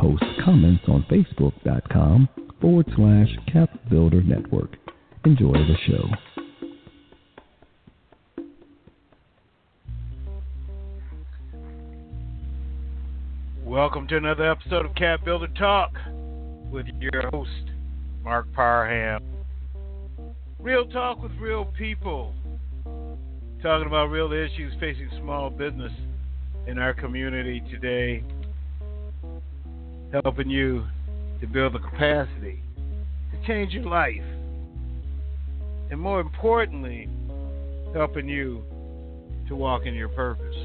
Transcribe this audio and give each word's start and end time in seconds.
post 0.00 0.24
comments 0.42 0.82
on 0.88 1.04
facebook.com 1.10 2.26
forward 2.58 2.86
slash 2.96 3.28
capbuilder 3.52 4.24
network. 4.24 4.76
Enjoy 5.26 5.52
the 5.52 5.76
show. 5.86 6.08
Welcome 13.62 14.08
to 14.08 14.16
another 14.16 14.50
episode 14.50 14.86
of 14.86 14.94
Cap 14.94 15.22
Builder 15.24 15.48
Talk 15.48 15.92
with 16.72 16.86
your 16.98 17.28
host, 17.30 17.50
Marc 18.24 18.50
Parham. 18.54 19.22
Real 20.58 20.86
talk 20.86 21.22
with 21.22 21.32
real 21.32 21.66
people. 21.76 22.34
Talking 23.62 23.86
about 23.86 24.06
real 24.06 24.32
issues 24.32 24.72
facing 24.80 25.10
small 25.20 25.50
business 25.50 25.92
in 26.66 26.78
our 26.78 26.94
community 26.94 27.62
today 27.70 28.24
helping 30.12 30.50
you 30.50 30.84
to 31.40 31.46
build 31.46 31.74
the 31.74 31.78
capacity 31.78 32.62
to 33.32 33.46
change 33.46 33.72
your 33.72 33.84
life. 33.84 34.22
And 35.90 36.00
more 36.00 36.20
importantly, 36.20 37.08
helping 37.94 38.28
you 38.28 38.62
to 39.48 39.56
walk 39.56 39.86
in 39.86 39.94
your 39.94 40.08
purpose. 40.08 40.56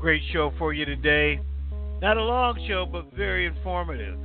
Great 0.00 0.22
show 0.32 0.52
for 0.58 0.72
you 0.72 0.84
today. 0.84 1.40
Not 2.00 2.16
a 2.16 2.22
long 2.22 2.62
show, 2.68 2.86
but 2.86 3.12
very 3.14 3.46
informative. 3.46 4.18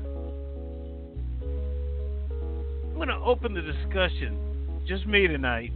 I'm 2.83 2.95
going 2.95 3.07
to 3.07 3.15
open 3.15 3.53
the 3.53 3.61
discussion, 3.61 4.37
just 4.87 5.05
me 5.07 5.27
tonight. 5.27 5.71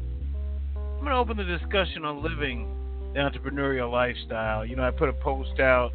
I'm 0.76 1.00
going 1.00 1.12
to 1.12 1.16
open 1.16 1.38
the 1.38 1.44
discussion 1.44 2.06
on 2.06 2.22
living 2.22 2.68
the 3.14 3.20
entrepreneurial 3.20 3.92
lifestyle. 3.92 4.66
You 4.66 4.76
know, 4.76 4.84
I 4.84 4.92
put 4.92 5.10
a 5.10 5.14
post 5.14 5.60
out 5.60 5.92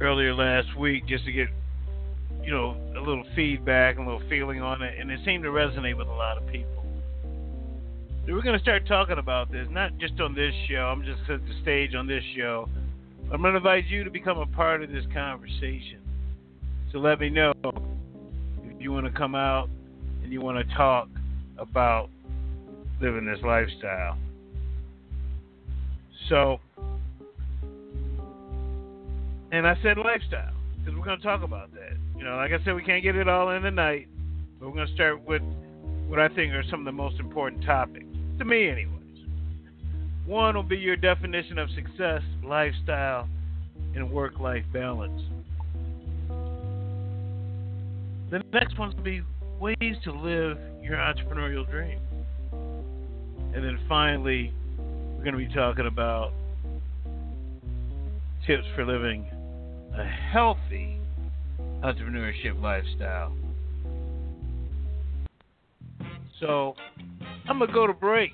earlier 0.00 0.34
last 0.34 0.76
week 0.78 1.06
just 1.06 1.24
to 1.24 1.32
get 1.32 1.48
you 2.42 2.50
know 2.50 2.76
a 2.96 3.00
little 3.00 3.24
feedback, 3.34 3.96
and 3.96 4.06
a 4.06 4.12
little 4.12 4.28
feeling 4.28 4.62
on 4.62 4.82
it, 4.82 4.98
and 4.98 5.10
it 5.10 5.20
seemed 5.24 5.44
to 5.44 5.50
resonate 5.50 5.96
with 5.96 6.08
a 6.08 6.12
lot 6.12 6.36
of 6.36 6.46
people. 6.48 6.84
We're 8.26 8.42
going 8.42 8.56
to 8.56 8.62
start 8.62 8.86
talking 8.86 9.18
about 9.18 9.50
this, 9.50 9.66
not 9.70 9.98
just 9.98 10.20
on 10.20 10.34
this 10.34 10.54
show. 10.68 10.82
I'm 10.82 11.02
just 11.02 11.18
set 11.26 11.44
the 11.46 11.54
stage 11.62 11.94
on 11.94 12.06
this 12.06 12.22
show. 12.36 12.68
I'm 13.32 13.40
going 13.40 13.54
to 13.54 13.56
invite 13.56 13.86
you 13.86 14.04
to 14.04 14.10
become 14.10 14.38
a 14.38 14.46
part 14.46 14.84
of 14.84 14.90
this 14.90 15.04
conversation. 15.12 16.00
So 16.92 16.98
let 16.98 17.18
me 17.18 17.28
know 17.28 17.52
if 17.64 18.80
you 18.80 18.92
want 18.92 19.06
to 19.06 19.12
come 19.12 19.34
out 19.34 19.68
and 20.22 20.32
you 20.32 20.40
want 20.40 20.58
to 20.58 20.74
talk 20.74 21.08
about 21.58 22.08
living 23.00 23.26
this 23.26 23.42
lifestyle. 23.44 24.16
So 26.28 26.60
and 29.52 29.66
I 29.66 29.76
said 29.82 29.98
lifestyle 29.98 30.52
because 30.78 30.98
we're 30.98 31.04
going 31.04 31.18
to 31.18 31.24
talk 31.24 31.42
about 31.42 31.72
that. 31.74 31.96
You 32.16 32.24
know, 32.24 32.36
like 32.36 32.52
I 32.52 32.62
said, 32.64 32.74
we 32.74 32.82
can't 32.82 33.02
get 33.02 33.16
it 33.16 33.28
all 33.28 33.50
in 33.50 33.62
the 33.62 33.70
night, 33.70 34.08
but 34.58 34.68
we're 34.68 34.74
going 34.74 34.86
to 34.86 34.94
start 34.94 35.26
with 35.26 35.42
what 36.06 36.18
I 36.18 36.28
think 36.28 36.52
are 36.52 36.62
some 36.70 36.80
of 36.80 36.86
the 36.86 36.92
most 36.92 37.18
important 37.18 37.64
topics 37.64 38.06
to 38.38 38.44
me, 38.44 38.68
anyways. 38.68 38.96
One 40.26 40.54
will 40.54 40.62
be 40.62 40.76
your 40.76 40.96
definition 40.96 41.58
of 41.58 41.68
success, 41.70 42.22
lifestyle, 42.44 43.28
and 43.94 44.10
work-life 44.10 44.64
balance. 44.72 45.22
The 48.30 48.42
next 48.52 48.78
one 48.78 48.94
will 48.96 49.02
be 49.02 49.22
ways 49.58 49.96
to 50.04 50.12
live 50.12 50.58
your 50.82 50.96
entrepreneurial 50.96 51.68
dream. 51.68 51.98
And 53.52 53.64
then 53.64 53.78
finally, 53.88 54.52
we're 54.78 55.24
going 55.24 55.32
to 55.32 55.48
be 55.48 55.52
talking 55.52 55.86
about 55.86 56.32
tips 58.46 58.64
for 58.74 58.86
living 58.86 59.26
a 59.96 60.04
healthy 60.04 61.00
entrepreneurship 61.82 62.60
lifestyle. 62.60 63.32
So 66.38 66.74
I'm 67.48 67.58
going 67.58 67.68
to 67.68 67.74
go 67.74 67.86
to 67.86 67.92
break. 67.92 68.32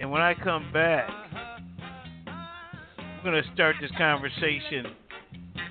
And 0.00 0.10
when 0.10 0.22
I 0.22 0.34
come 0.34 0.72
back, 0.72 1.08
we're 3.22 3.30
going 3.30 3.42
to 3.42 3.52
start 3.52 3.76
this 3.80 3.90
conversation 3.98 4.86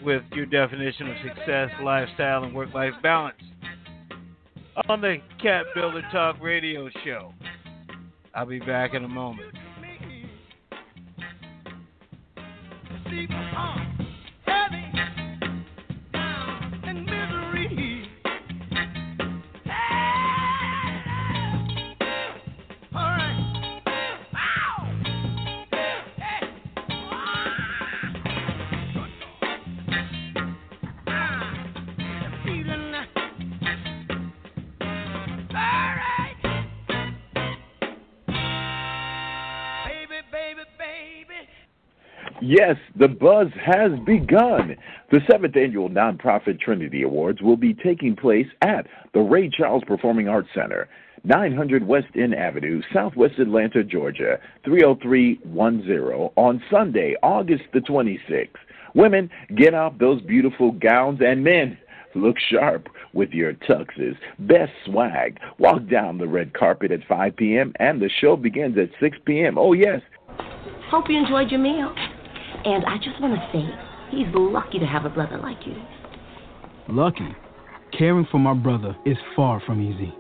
with 0.04 0.22
your 0.32 0.46
definition 0.46 1.10
of 1.10 1.16
success, 1.24 1.70
lifestyle, 1.84 2.44
and 2.44 2.54
work 2.54 2.74
life 2.74 2.94
balance 3.02 3.42
on 4.88 5.02
the 5.02 5.18
Cap 5.42 5.66
Builder 5.74 6.04
Talk 6.12 6.38
radio 6.42 6.90
show. 7.04 7.34
I'll 8.34 8.46
be 8.46 8.60
back 8.60 8.94
in 8.94 9.04
a 9.04 9.08
moment. 9.08 9.56
Yes, 42.50 42.78
the 42.98 43.08
buzz 43.08 43.50
has 43.64 43.92
begun. 44.08 44.76
The 45.12 45.20
seventh 45.30 45.56
annual 45.56 45.88
Nonprofit 45.88 46.60
Trinity 46.60 47.04
Awards 47.04 47.44
will 47.44 47.58
be 47.58 47.76
taking 47.76 48.16
place 48.16 48.48
at 48.64 48.88
the 49.14 49.20
Ray 49.20 49.50
Charles 49.50 49.84
Performing 49.86 50.28
Arts 50.28 50.50
Center, 50.56 50.90
900 51.24 51.86
West 51.86 52.08
End 52.16 52.34
Avenue, 52.34 52.82
Southwest 52.92 53.38
Atlanta, 53.38 53.84
Georgia, 53.84 54.40
30310 54.66 56.32
on 56.36 56.64
Sunday, 56.72 57.16
August 57.22 57.66
the 57.72 57.82
26th. 57.82 58.48
Women, 58.96 59.30
get 59.56 59.76
out 59.76 60.00
those 60.00 60.20
beautiful 60.24 60.72
gowns, 60.72 61.20
and 61.24 61.44
men, 61.44 61.78
look 62.16 62.38
sharp 62.52 62.88
with 63.14 63.30
your 63.30 63.54
tuxes. 63.54 64.16
Best 64.40 64.72
swag. 64.88 65.40
Walk 65.60 65.88
down 65.88 66.18
the 66.18 66.28
red 66.28 66.56
carpet 66.56 66.92
at 66.92 67.06
5 67.08 67.36
p.m. 67.36 67.74
and 67.80 68.02
the 68.02 68.10
show 68.22 68.36
begins 68.36 68.76
at 68.80 68.90
6 69.00 69.20
p.m. 69.24 69.60
Oh, 69.60 69.74
yes. 69.74 70.02
Hope 70.90 71.06
you 71.10 71.20
enjoyed 71.20 71.52
your 71.52 71.60
meal. 71.60 71.94
And 72.70 72.86
I 72.86 72.98
just 72.98 73.20
want 73.20 73.34
to 73.34 73.50
say, 73.52 73.66
he's 74.12 74.28
lucky 74.36 74.78
to 74.78 74.86
have 74.86 75.04
a 75.06 75.10
brother 75.10 75.40
like 75.40 75.66
you. 75.66 75.76
Lucky? 76.88 77.36
Caring 77.98 78.28
for 78.30 78.38
my 78.38 78.54
brother 78.54 78.96
is 79.08 79.18
far 79.36 79.60
from 79.66 79.82
easy. 79.82 80.14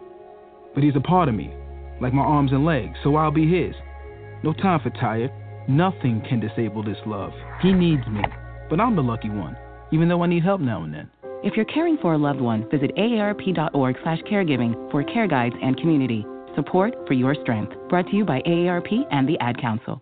But 0.73 0.81
he's 0.81 0.95
a 0.95 0.99
part 0.99 1.29
of 1.29 1.35
me, 1.35 1.53
like 2.01 2.11
my 2.11 2.23
arms 2.23 2.51
and 2.51 2.65
legs, 2.65 2.97
so 3.03 3.15
I'll 3.17 3.29
be 3.29 3.47
his. 3.47 3.75
No 4.43 4.53
time 4.53 4.79
for 4.79 4.89
tired. 4.89 5.31
Nothing 5.67 6.23
can 6.27 6.39
disable 6.39 6.81
this 6.81 6.97
love. 7.05 7.33
He 7.61 7.71
needs 7.71 8.07
me, 8.07 8.23
but 8.67 8.79
I'm 8.79 8.95
the 8.95 9.03
lucky 9.03 9.29
one, 9.29 9.55
even 9.91 10.09
though 10.09 10.23
I 10.23 10.27
need 10.27 10.43
help 10.43 10.59
now 10.59 10.81
and 10.81 10.91
then. 10.91 11.07
If 11.43 11.55
you're 11.55 11.65
caring 11.65 11.99
for 12.01 12.13
a 12.13 12.17
loved 12.17 12.41
one, 12.41 12.67
visit 12.71 12.95
aarp.org/caregiving 12.97 14.89
for 14.89 15.03
care 15.03 15.27
guides 15.27 15.55
and 15.61 15.77
community 15.77 16.25
support 16.55 16.95
for 17.05 17.13
your 17.13 17.35
strength. 17.35 17.73
Brought 17.89 18.07
to 18.07 18.15
you 18.15 18.25
by 18.25 18.41
AARP 18.41 19.05
and 19.11 19.29
the 19.29 19.37
Ad 19.39 19.61
Council. 19.61 20.01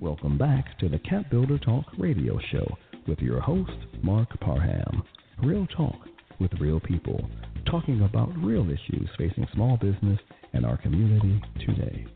Welcome 0.00 0.38
back 0.38 0.78
to 0.78 0.88
the 0.88 0.98
Cap 0.98 1.28
Builder 1.30 1.58
Talk 1.58 1.84
radio 1.98 2.38
show 2.50 2.66
with 3.06 3.18
your 3.18 3.38
host, 3.38 3.70
Marc 4.02 4.30
Parham. 4.40 5.02
Real 5.42 5.66
talk 5.66 5.94
with 6.38 6.50
real 6.58 6.80
people, 6.80 7.28
talking 7.70 8.00
about 8.00 8.34
real 8.38 8.64
issues 8.70 9.10
facing 9.18 9.46
small 9.52 9.76
business 9.76 10.18
and 10.54 10.64
our 10.64 10.78
community 10.78 11.42
today. 11.66 12.06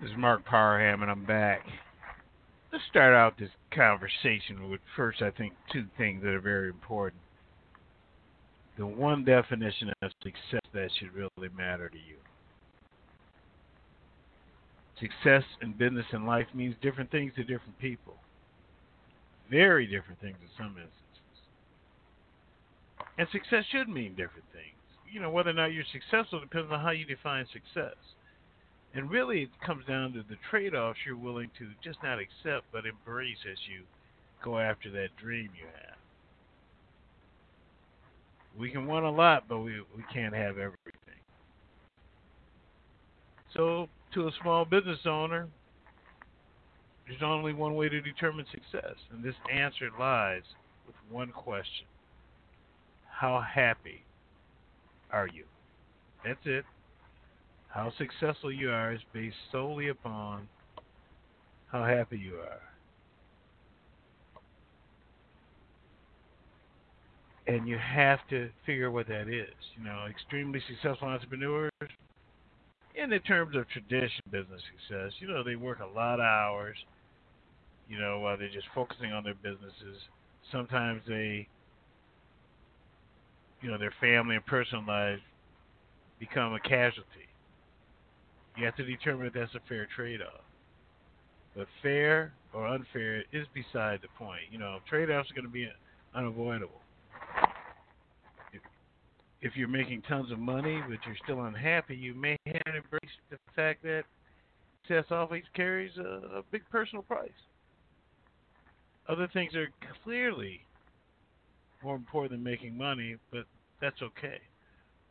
This 0.00 0.10
is 0.10 0.16
Marc 0.16 0.42
Parham, 0.46 1.02
and 1.02 1.10
I'm 1.10 1.26
back. 1.26 1.60
Let's 2.72 2.84
start 2.88 3.14
out 3.14 3.38
this 3.38 3.50
conversation 3.74 4.70
with 4.70 4.80
first, 4.96 5.20
I 5.20 5.32
think, 5.32 5.52
two 5.70 5.84
things 5.98 6.22
that 6.22 6.32
are 6.32 6.40
very 6.40 6.70
important. 6.70 7.20
The 8.78 8.86
one 8.86 9.22
definition 9.22 9.92
of 10.00 10.12
success 10.22 10.62
that 10.72 10.88
should 10.98 11.12
really 11.12 11.54
matter 11.54 11.90
to 11.90 11.98
you. 11.98 12.15
Success 15.00 15.42
in 15.60 15.72
business 15.72 16.06
and 16.12 16.26
life 16.26 16.46
means 16.54 16.74
different 16.80 17.10
things 17.10 17.32
to 17.36 17.42
different 17.42 17.78
people. 17.78 18.14
Very 19.50 19.86
different 19.86 20.20
things 20.20 20.36
in 20.40 20.48
some 20.56 20.70
instances. 20.70 20.96
And 23.18 23.28
success 23.30 23.64
should 23.70 23.88
mean 23.88 24.12
different 24.12 24.44
things. 24.52 24.74
You 25.10 25.20
know, 25.20 25.30
whether 25.30 25.50
or 25.50 25.54
not 25.54 25.72
you're 25.72 25.84
successful 25.92 26.40
depends 26.40 26.72
on 26.72 26.80
how 26.80 26.90
you 26.90 27.04
define 27.04 27.46
success. 27.52 27.96
And 28.94 29.10
really, 29.10 29.42
it 29.42 29.50
comes 29.64 29.84
down 29.86 30.14
to 30.14 30.22
the 30.28 30.36
trade 30.50 30.74
offs 30.74 30.98
you're 31.04 31.16
willing 31.16 31.50
to 31.58 31.68
just 31.84 31.98
not 32.02 32.18
accept 32.18 32.66
but 32.72 32.84
embrace 32.86 33.38
as 33.50 33.58
you 33.70 33.82
go 34.42 34.58
after 34.58 34.90
that 34.92 35.08
dream 35.20 35.50
you 35.58 35.66
have. 35.66 35.96
We 38.58 38.70
can 38.70 38.86
want 38.86 39.04
a 39.04 39.10
lot, 39.10 39.44
but 39.48 39.58
we, 39.58 39.80
we 39.94 40.02
can't 40.12 40.34
have 40.34 40.56
everything. 40.56 41.20
So, 43.54 43.88
to 44.14 44.28
a 44.28 44.30
small 44.42 44.64
business 44.64 45.00
owner, 45.06 45.48
there's 47.06 47.22
only 47.22 47.52
one 47.52 47.74
way 47.74 47.88
to 47.88 48.00
determine 48.00 48.46
success, 48.50 48.96
and 49.12 49.22
this 49.22 49.34
answer 49.52 49.90
lies 49.98 50.42
with 50.86 50.96
one 51.10 51.30
question 51.30 51.86
How 53.08 53.40
happy 53.40 54.04
are 55.12 55.28
you? 55.28 55.44
That's 56.24 56.40
it. 56.44 56.64
How 57.68 57.92
successful 57.98 58.50
you 58.50 58.70
are 58.70 58.92
is 58.92 59.00
based 59.12 59.36
solely 59.52 59.88
upon 59.88 60.48
how 61.70 61.84
happy 61.84 62.18
you 62.18 62.36
are. 62.36 62.60
And 67.46 67.68
you 67.68 67.78
have 67.78 68.18
to 68.30 68.48
figure 68.64 68.90
what 68.90 69.06
that 69.08 69.28
is. 69.28 69.54
You 69.76 69.84
know, 69.84 70.06
extremely 70.10 70.60
successful 70.66 71.08
entrepreneurs, 71.08 71.70
in 72.96 73.10
the 73.10 73.18
terms 73.20 73.54
of 73.54 73.68
traditional 73.68 74.30
business 74.30 74.62
success, 74.72 75.12
you 75.20 75.28
know, 75.28 75.44
they 75.44 75.56
work 75.56 75.80
a 75.80 75.86
lot 75.86 76.14
of 76.14 76.24
hours, 76.24 76.76
you 77.88 77.98
know, 77.98 78.20
while 78.20 78.36
they're 78.38 78.48
just 78.48 78.66
focusing 78.74 79.12
on 79.12 79.22
their 79.22 79.34
businesses. 79.34 80.00
Sometimes 80.50 81.02
they, 81.06 81.46
you 83.60 83.70
know, 83.70 83.78
their 83.78 83.92
family 84.00 84.36
and 84.36 84.46
personal 84.46 84.84
lives 84.86 85.22
become 86.18 86.54
a 86.54 86.60
casualty. 86.60 87.28
You 88.56 88.64
have 88.64 88.76
to 88.76 88.84
determine 88.84 89.26
if 89.26 89.34
that's 89.34 89.54
a 89.54 89.60
fair 89.68 89.86
trade 89.94 90.22
off. 90.22 90.40
But 91.54 91.66
fair 91.82 92.32
or 92.54 92.66
unfair 92.66 93.24
is 93.32 93.46
beside 93.52 94.00
the 94.00 94.08
point. 94.18 94.42
You 94.50 94.58
know, 94.58 94.78
trade 94.88 95.10
offs 95.10 95.30
are 95.30 95.34
going 95.34 95.46
to 95.46 95.52
be 95.52 95.68
unavoidable. 96.14 96.80
If, 99.42 99.56
you're 99.56 99.68
making 99.68 100.02
tons 100.02 100.32
of 100.32 100.38
money 100.38 100.80
but 100.88 100.98
you're 101.06 101.16
still 101.22 101.42
unhappy, 101.44 101.94
you 101.96 102.14
may 102.14 102.36
have 102.46 102.64
to 102.64 102.76
embrace 102.76 103.12
the 103.30 103.38
fact 103.54 103.82
that 103.82 104.04
success 104.82 105.04
always 105.10 105.44
carries 105.54 105.96
a, 105.98 106.38
a 106.38 106.42
big 106.50 106.62
personal 106.70 107.02
price. 107.02 107.30
Other 109.08 109.28
things 109.32 109.54
are 109.54 109.68
clearly 110.02 110.60
more 111.82 111.96
important 111.96 112.32
than 112.32 112.42
making 112.42 112.76
money, 112.76 113.16
but 113.30 113.44
that's 113.80 114.02
okay. 114.02 114.40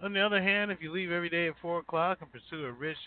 On 0.02 0.12
the 0.12 0.20
other 0.20 0.42
hand, 0.42 0.72
if 0.72 0.82
you 0.82 0.92
leave 0.92 1.12
every 1.12 1.30
day 1.30 1.48
at 1.48 1.54
4 1.62 1.80
o'clock 1.80 2.18
and 2.22 2.32
pursue 2.32 2.66
a 2.66 2.72
rich, 2.72 2.98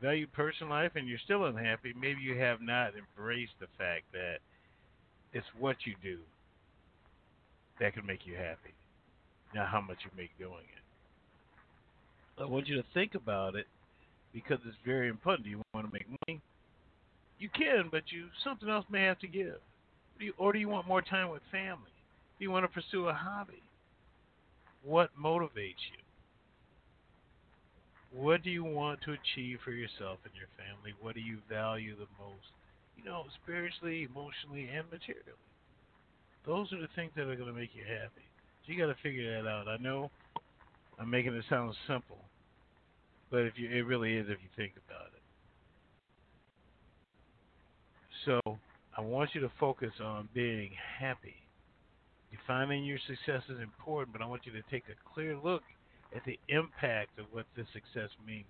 valued 0.00 0.32
personal 0.32 0.72
life 0.72 0.92
and 0.94 1.08
you're 1.08 1.18
still 1.24 1.44
unhappy, 1.44 1.94
maybe 2.00 2.20
you 2.20 2.36
have 2.38 2.60
not 2.60 2.92
embraced 2.96 3.52
the 3.60 3.66
fact 3.76 4.04
that 4.12 4.38
it's 5.32 5.46
what 5.58 5.76
you 5.84 5.94
do 6.02 6.18
that 7.80 7.94
can 7.94 8.04
make 8.06 8.26
you 8.26 8.34
happy, 8.34 8.74
not 9.54 9.68
how 9.68 9.80
much 9.80 9.98
you 10.04 10.10
make 10.16 10.30
doing 10.38 10.52
it. 10.52 12.42
I 12.42 12.44
want 12.46 12.68
you 12.68 12.76
to 12.76 12.84
think 12.94 13.14
about 13.14 13.56
it 13.56 13.66
because 14.32 14.58
it's 14.66 14.76
very 14.84 15.08
important. 15.08 15.44
Do 15.44 15.50
you 15.50 15.62
want 15.74 15.86
to 15.86 15.92
make 15.92 16.06
money? 16.26 16.40
You 17.38 17.48
can, 17.48 17.88
but 17.90 18.04
you 18.10 18.26
something 18.44 18.68
else 18.68 18.84
may 18.90 19.02
have 19.02 19.18
to 19.20 19.28
give. 19.28 19.58
Do 20.18 20.24
you, 20.24 20.32
or 20.38 20.52
do 20.52 20.58
you 20.58 20.68
want 20.68 20.86
more 20.86 21.02
time 21.02 21.30
with 21.30 21.42
family? 21.50 21.94
Do 22.38 22.44
you 22.44 22.50
want 22.50 22.64
to 22.64 22.68
pursue 22.68 23.08
a 23.08 23.14
hobby? 23.14 23.62
What 24.84 25.10
motivates 25.20 25.82
you? 25.90 26.02
What 28.12 28.42
do 28.42 28.50
you 28.50 28.64
want 28.64 29.00
to 29.02 29.12
achieve 29.12 29.58
for 29.64 29.70
yourself 29.70 30.18
and 30.24 30.34
your 30.34 30.48
family? 30.56 30.94
What 31.00 31.14
do 31.14 31.20
you 31.20 31.38
value 31.48 31.94
the 31.94 32.08
most? 32.18 32.50
You 32.96 33.04
know, 33.04 33.24
spiritually, 33.42 34.08
emotionally, 34.08 34.68
and 34.74 34.86
materially. 34.90 35.46
Those 36.46 36.72
are 36.72 36.80
the 36.80 36.88
things 36.96 37.12
that 37.16 37.28
are 37.28 37.36
going 37.36 37.52
to 37.52 37.58
make 37.58 37.74
you 37.74 37.84
happy. 37.84 38.27
You 38.68 38.76
got 38.78 38.86
to 38.86 38.96
figure 39.02 39.42
that 39.42 39.48
out. 39.48 39.66
I 39.66 39.78
know 39.78 40.10
I'm 41.00 41.08
making 41.08 41.34
it 41.34 41.44
sound 41.48 41.74
simple, 41.86 42.18
but 43.30 43.40
if 43.40 43.54
you, 43.56 43.70
it 43.70 43.86
really 43.86 44.14
is 44.14 44.26
if 44.28 44.38
you 44.42 44.48
think 44.56 44.72
about 44.86 45.06
it. 45.06 45.22
So 48.26 48.58
I 48.94 49.00
want 49.00 49.30
you 49.34 49.40
to 49.40 49.50
focus 49.58 49.92
on 50.04 50.28
being 50.34 50.70
happy. 51.00 51.36
Defining 52.30 52.84
your 52.84 52.98
success 53.06 53.42
is 53.48 53.58
important, 53.62 54.12
but 54.12 54.20
I 54.20 54.26
want 54.26 54.44
you 54.44 54.52
to 54.52 54.62
take 54.70 54.84
a 54.90 55.14
clear 55.14 55.34
look 55.42 55.62
at 56.14 56.22
the 56.26 56.38
impact 56.48 57.18
of 57.18 57.24
what 57.32 57.46
this 57.56 57.66
success 57.72 58.10
means 58.26 58.44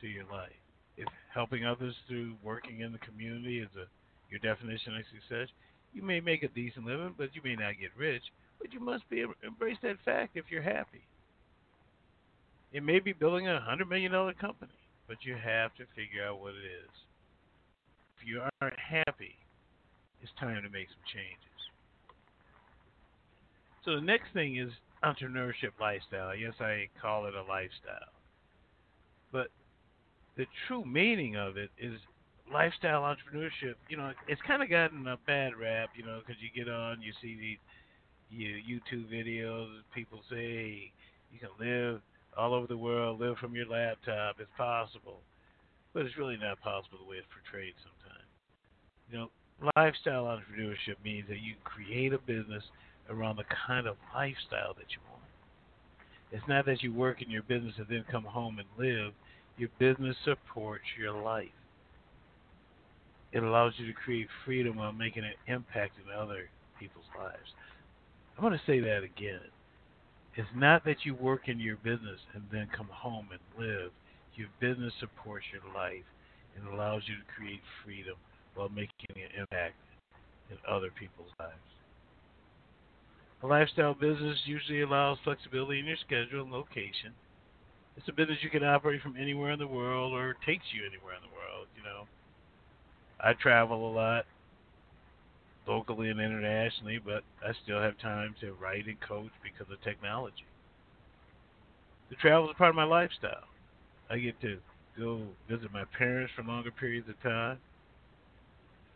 to 0.00 0.08
your 0.08 0.24
life. 0.32 0.50
If 0.96 1.06
helping 1.32 1.64
others 1.64 1.94
through 2.08 2.34
working 2.42 2.80
in 2.80 2.90
the 2.90 2.98
community 2.98 3.60
is 3.60 3.68
a 3.76 3.86
your 4.30 4.40
definition 4.40 4.96
of 4.96 5.02
success, 5.10 5.48
you 5.92 6.02
may 6.02 6.20
make 6.20 6.42
a 6.42 6.48
decent 6.48 6.86
living, 6.86 7.14
but 7.16 7.34
you 7.34 7.40
may 7.42 7.54
not 7.54 7.80
get 7.80 7.90
rich. 7.96 8.22
But 8.60 8.72
you 8.72 8.80
must 8.80 9.08
be 9.08 9.24
embrace 9.42 9.78
that 9.82 9.96
fact 10.04 10.36
if 10.36 10.44
you're 10.50 10.62
happy. 10.62 11.02
It 12.72 12.82
may 12.82 13.00
be 13.00 13.12
building 13.12 13.48
a 13.48 13.60
hundred 13.60 13.88
million 13.88 14.12
dollar 14.12 14.34
company, 14.34 14.72
but 15.08 15.18
you 15.22 15.34
have 15.34 15.74
to 15.74 15.84
figure 15.96 16.24
out 16.24 16.40
what 16.40 16.54
it 16.54 16.66
is. 16.66 16.90
If 18.20 18.28
you 18.28 18.42
aren't 18.60 18.78
happy, 18.78 19.34
it's 20.22 20.32
time 20.38 20.62
to 20.62 20.68
make 20.68 20.88
some 20.88 21.02
changes. 21.12 21.40
So 23.84 23.96
the 23.96 24.02
next 24.02 24.32
thing 24.34 24.56
is 24.56 24.70
entrepreneurship 25.02 25.72
lifestyle. 25.80 26.36
Yes, 26.36 26.52
I 26.60 26.88
call 27.00 27.26
it 27.26 27.34
a 27.34 27.42
lifestyle. 27.42 28.12
But 29.32 29.48
the 30.36 30.46
true 30.68 30.84
meaning 30.84 31.36
of 31.36 31.56
it 31.56 31.70
is 31.78 31.98
lifestyle 32.52 33.02
entrepreneurship. 33.02 33.74
You 33.88 33.96
know, 33.96 34.12
it's 34.28 34.40
kind 34.46 34.62
of 34.62 34.70
gotten 34.70 35.06
a 35.06 35.16
bad 35.26 35.56
rap, 35.56 35.90
you 35.96 36.04
know, 36.04 36.20
because 36.20 36.40
you 36.42 36.48
get 36.54 36.72
on, 36.72 37.02
you 37.02 37.12
see 37.22 37.36
these 37.38 37.58
you, 38.30 38.56
YouTube 38.62 39.10
videos, 39.12 39.68
people 39.94 40.20
say 40.30 40.92
you 41.32 41.38
can 41.38 41.50
live 41.58 42.00
all 42.36 42.54
over 42.54 42.66
the 42.66 42.76
world, 42.76 43.20
live 43.20 43.36
from 43.38 43.54
your 43.54 43.66
laptop. 43.66 44.36
It's 44.38 44.50
possible. 44.56 45.20
But 45.92 46.06
it's 46.06 46.16
really 46.16 46.36
not 46.36 46.60
possible 46.60 46.98
the 46.98 47.10
way 47.10 47.16
it's 47.16 47.26
portrayed 47.34 47.74
sometimes. 47.82 48.28
You 49.10 49.18
know, 49.18 49.30
lifestyle 49.76 50.24
entrepreneurship 50.24 51.02
means 51.04 51.26
that 51.28 51.40
you 51.40 51.54
create 51.64 52.12
a 52.12 52.18
business 52.18 52.62
around 53.08 53.36
the 53.36 53.44
kind 53.66 53.86
of 53.86 53.96
lifestyle 54.14 54.74
that 54.74 54.90
you 54.90 54.98
want. 55.10 55.24
It's 56.30 56.46
not 56.46 56.64
that 56.66 56.82
you 56.82 56.94
work 56.94 57.22
in 57.22 57.30
your 57.30 57.42
business 57.42 57.74
and 57.78 57.86
then 57.88 58.04
come 58.10 58.22
home 58.22 58.60
and 58.60 58.68
live. 58.78 59.12
Your 59.58 59.70
business 59.80 60.16
supports 60.24 60.84
your 60.98 61.12
life. 61.12 61.48
It 63.32 63.42
allows 63.42 63.74
you 63.76 63.86
to 63.86 63.92
create 63.92 64.26
freedom 64.44 64.76
while 64.76 64.92
making 64.92 65.24
an 65.24 65.34
impact 65.46 65.92
in 65.98 66.12
other 66.12 66.48
people's 66.78 67.04
lives. 67.16 67.54
I'm 68.36 68.42
going 68.42 68.58
to 68.58 68.66
say 68.66 68.80
that 68.80 69.02
again. 69.02 69.40
It's 70.36 70.48
not 70.54 70.84
that 70.84 71.04
you 71.04 71.14
work 71.14 71.48
in 71.48 71.60
your 71.60 71.76
business 71.76 72.18
and 72.34 72.42
then 72.52 72.68
come 72.74 72.88
home 72.90 73.28
and 73.30 73.40
live. 73.58 73.90
Your 74.34 74.48
business 74.60 74.92
supports 74.98 75.46
your 75.52 75.62
life 75.74 76.06
and 76.56 76.66
allows 76.72 77.02
you 77.06 77.14
to 77.16 77.32
create 77.36 77.60
freedom 77.84 78.14
while 78.54 78.68
making 78.68 79.10
an 79.10 79.40
impact 79.40 79.74
in 80.50 80.56
other 80.68 80.90
people's 80.98 81.30
lives. 81.38 81.54
A 83.42 83.46
lifestyle 83.46 83.94
business 83.94 84.38
usually 84.44 84.82
allows 84.82 85.18
flexibility 85.24 85.78
in 85.78 85.86
your 85.86 85.96
schedule 86.04 86.42
and 86.42 86.52
location. 86.52 87.12
It's 87.96 88.08
a 88.08 88.12
business 88.12 88.38
you 88.42 88.50
can 88.50 88.64
operate 88.64 89.02
from 89.02 89.16
anywhere 89.16 89.52
in 89.52 89.58
the 89.58 89.66
world 89.66 90.12
or 90.12 90.36
takes 90.46 90.64
you 90.72 90.82
anywhere 90.84 91.14
in 91.14 91.22
the 91.22 91.34
world, 91.34 91.66
you 91.76 91.82
know. 91.82 92.04
I 93.22 93.34
travel 93.34 93.90
a 93.90 93.92
lot, 93.92 94.24
locally 95.66 96.08
and 96.08 96.20
internationally, 96.20 96.98
but 97.04 97.22
I 97.46 97.52
still 97.62 97.80
have 97.80 97.98
time 97.98 98.34
to 98.40 98.52
write 98.54 98.86
and 98.86 99.00
coach 99.00 99.30
because 99.42 99.72
of 99.72 99.80
technology. 99.82 100.44
The 102.08 102.16
travel 102.16 102.50
is 102.50 102.56
part 102.56 102.70
of 102.70 102.76
my 102.76 102.84
lifestyle. 102.84 103.44
I 104.10 104.18
get 104.18 104.40
to 104.40 104.58
go 104.98 105.22
visit 105.48 105.72
my 105.72 105.84
parents 105.96 106.32
for 106.34 106.42
longer 106.42 106.70
periods 106.72 107.08
of 107.08 107.20
time, 107.22 107.58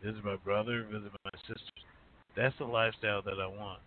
visit 0.03 0.25
my 0.25 0.37
brother, 0.37 0.85
visit 0.91 1.13
my 1.25 1.39
sisters. 1.41 1.85
That's 2.37 2.57
the 2.59 2.65
lifestyle 2.65 3.23
that 3.23 3.39
I 3.41 3.47
want. 3.47 3.81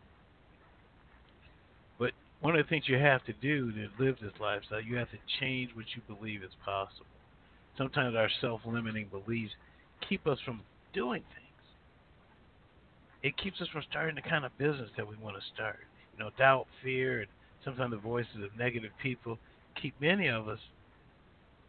But 1.99 2.11
one 2.39 2.55
of 2.55 2.65
the 2.65 2.69
things 2.69 2.85
you 2.87 2.97
have 2.97 3.25
to 3.25 3.33
do 3.33 3.71
to 3.73 3.89
live 3.99 4.15
this 4.21 4.31
lifestyle, 4.39 4.81
you 4.81 4.95
have 4.95 5.11
to 5.11 5.17
change 5.39 5.71
what 5.75 5.85
you 5.95 6.15
believe 6.15 6.43
is 6.43 6.51
possible. 6.63 7.05
Sometimes 7.77 8.15
our 8.15 8.29
self 8.39 8.61
limiting 8.65 9.09
beliefs 9.11 9.53
keep 10.07 10.25
us 10.27 10.39
from 10.45 10.61
doing 10.93 11.21
things. 11.21 11.43
It 13.23 13.37
keeps 13.37 13.61
us 13.61 13.67
from 13.69 13.83
starting 13.89 14.15
the 14.15 14.21
kind 14.21 14.45
of 14.45 14.57
business 14.57 14.89
that 14.95 15.07
we 15.07 15.15
want 15.17 15.35
to 15.35 15.41
start. 15.53 15.79
You 16.13 16.23
know, 16.23 16.31
doubt, 16.37 16.67
fear, 16.83 17.21
and 17.21 17.27
sometimes 17.63 17.91
the 17.91 17.97
voices 17.97 18.43
of 18.43 18.57
negative 18.57 18.91
people 19.01 19.37
keep 19.81 19.93
many 20.01 20.27
of 20.27 20.47
us 20.47 20.59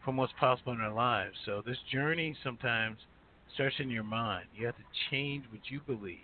from 0.05 0.17
what's 0.17 0.33
possible 0.39 0.73
in 0.73 0.81
our 0.81 0.93
lives. 0.93 1.35
So 1.45 1.63
this 1.65 1.79
journey 1.93 2.37
sometimes 2.43 2.99
starts 3.55 3.77
in 3.79 3.91
your 3.91 4.05
mind. 4.05 4.47
You 4.55 4.67
have 4.67 4.77
to 4.77 4.83
change 5.11 5.45
what 5.51 5.61
you 5.69 5.81
believe 5.87 6.19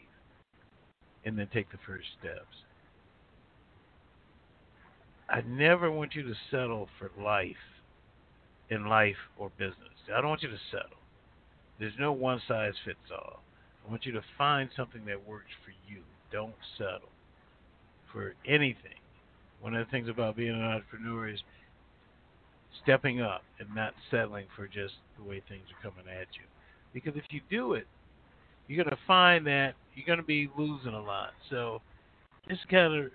and 1.25 1.39
then 1.39 1.49
take 1.53 1.71
the 1.71 1.79
first 1.87 2.07
steps. 2.21 2.65
I 5.29 5.41
never 5.47 5.91
want 5.91 6.15
you 6.15 6.23
to 6.23 6.35
settle 6.51 6.89
for 6.99 7.11
life 7.23 7.57
in 8.71 8.87
life 8.87 9.17
or 9.39 9.51
business. 9.59 9.77
I 10.15 10.21
don't 10.21 10.29
want 10.29 10.43
you 10.43 10.51
to 10.51 10.59
settle. 10.71 11.04
There's 11.79 11.95
no 11.99 12.13
one 12.13 12.41
size 12.47 12.75
fits 12.85 13.11
all. 13.11 13.43
I 13.87 13.91
want 13.91 14.07
you 14.07 14.13
to 14.13 14.23
find 14.39 14.71
something 14.77 15.05
that 15.07 15.27
works 15.27 15.51
for 15.65 15.73
you. 15.93 16.03
Don't 16.33 16.55
settle 16.79 17.11
for 18.13 18.35
anything. 18.47 18.99
One 19.61 19.75
of 19.75 19.87
the 19.87 19.91
things 19.91 20.09
about 20.09 20.37
being 20.37 20.55
an 20.55 20.63
entrepreneur 20.63 21.29
is 21.29 21.41
stepping 22.83 23.21
up 23.21 23.43
and 23.59 23.75
not 23.75 23.95
settling 24.11 24.47
for 24.57 24.67
just 24.67 24.95
the 25.19 25.25
way 25.25 25.43
things 25.49 25.65
are 25.71 25.91
coming 25.91 26.07
at 26.09 26.29
you. 26.35 26.47
Because 26.93 27.15
if 27.17 27.25
you 27.31 27.41
do 27.51 27.75
it, 27.75 27.87
you're 28.69 28.83
going 28.83 28.95
to 28.95 29.03
find 29.07 29.47
that 29.47 29.75
you're 29.95 30.07
going 30.07 30.19
to 30.19 30.25
be 30.25 30.49
losing 30.57 30.95
a 30.95 31.03
lot. 31.03 31.31
So 31.51 31.81
just 32.49 32.69
kind 32.69 32.95
of 32.95 33.11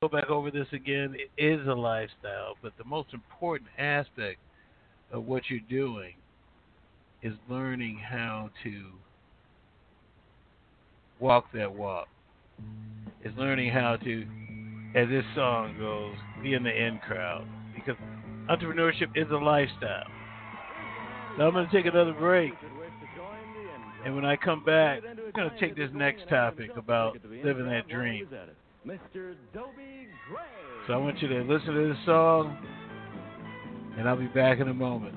go 0.00 0.08
back 0.08 0.30
over 0.30 0.50
this 0.50 0.66
again. 0.72 1.14
It 1.14 1.30
is 1.42 1.66
a 1.66 1.74
lifestyle, 1.74 2.54
but 2.62 2.72
the 2.78 2.84
most 2.84 3.12
important 3.12 3.70
aspect 3.78 4.38
of 5.12 5.26
what 5.26 5.44
you're 5.48 5.60
doing 5.68 6.14
is 7.26 7.34
learning 7.48 7.98
how 8.08 8.50
to 8.62 8.84
walk 11.18 11.46
that 11.52 11.74
walk. 11.74 12.06
Is 13.24 13.32
learning 13.36 13.72
how 13.72 13.96
to, 13.96 14.26
as 14.94 15.08
this 15.08 15.24
song 15.34 15.74
goes, 15.76 16.14
be 16.40 16.54
in 16.54 16.62
the 16.62 16.70
in 16.70 16.98
crowd. 16.98 17.44
Because 17.74 17.96
entrepreneurship 18.48 19.08
is 19.16 19.26
a 19.32 19.36
lifestyle. 19.36 20.06
So 21.36 21.42
I'm 21.42 21.52
going 21.52 21.68
to 21.68 21.72
take 21.72 21.86
another 21.86 22.12
break. 22.12 22.52
And 24.04 24.14
when 24.14 24.24
I 24.24 24.36
come 24.36 24.64
back, 24.64 25.00
I'm 25.04 25.32
going 25.34 25.50
to 25.50 25.58
take 25.58 25.74
this 25.74 25.90
next 25.92 26.28
topic 26.28 26.70
about 26.76 27.16
living 27.44 27.66
that 27.66 27.88
dream. 27.88 28.28
So 30.86 30.92
I 30.92 30.96
want 30.96 31.20
you 31.20 31.26
to 31.26 31.40
listen 31.40 31.74
to 31.74 31.88
this 31.88 31.98
song, 32.06 32.56
and 33.98 34.08
I'll 34.08 34.16
be 34.16 34.28
back 34.28 34.60
in 34.60 34.68
a 34.68 34.74
moment. 34.74 35.16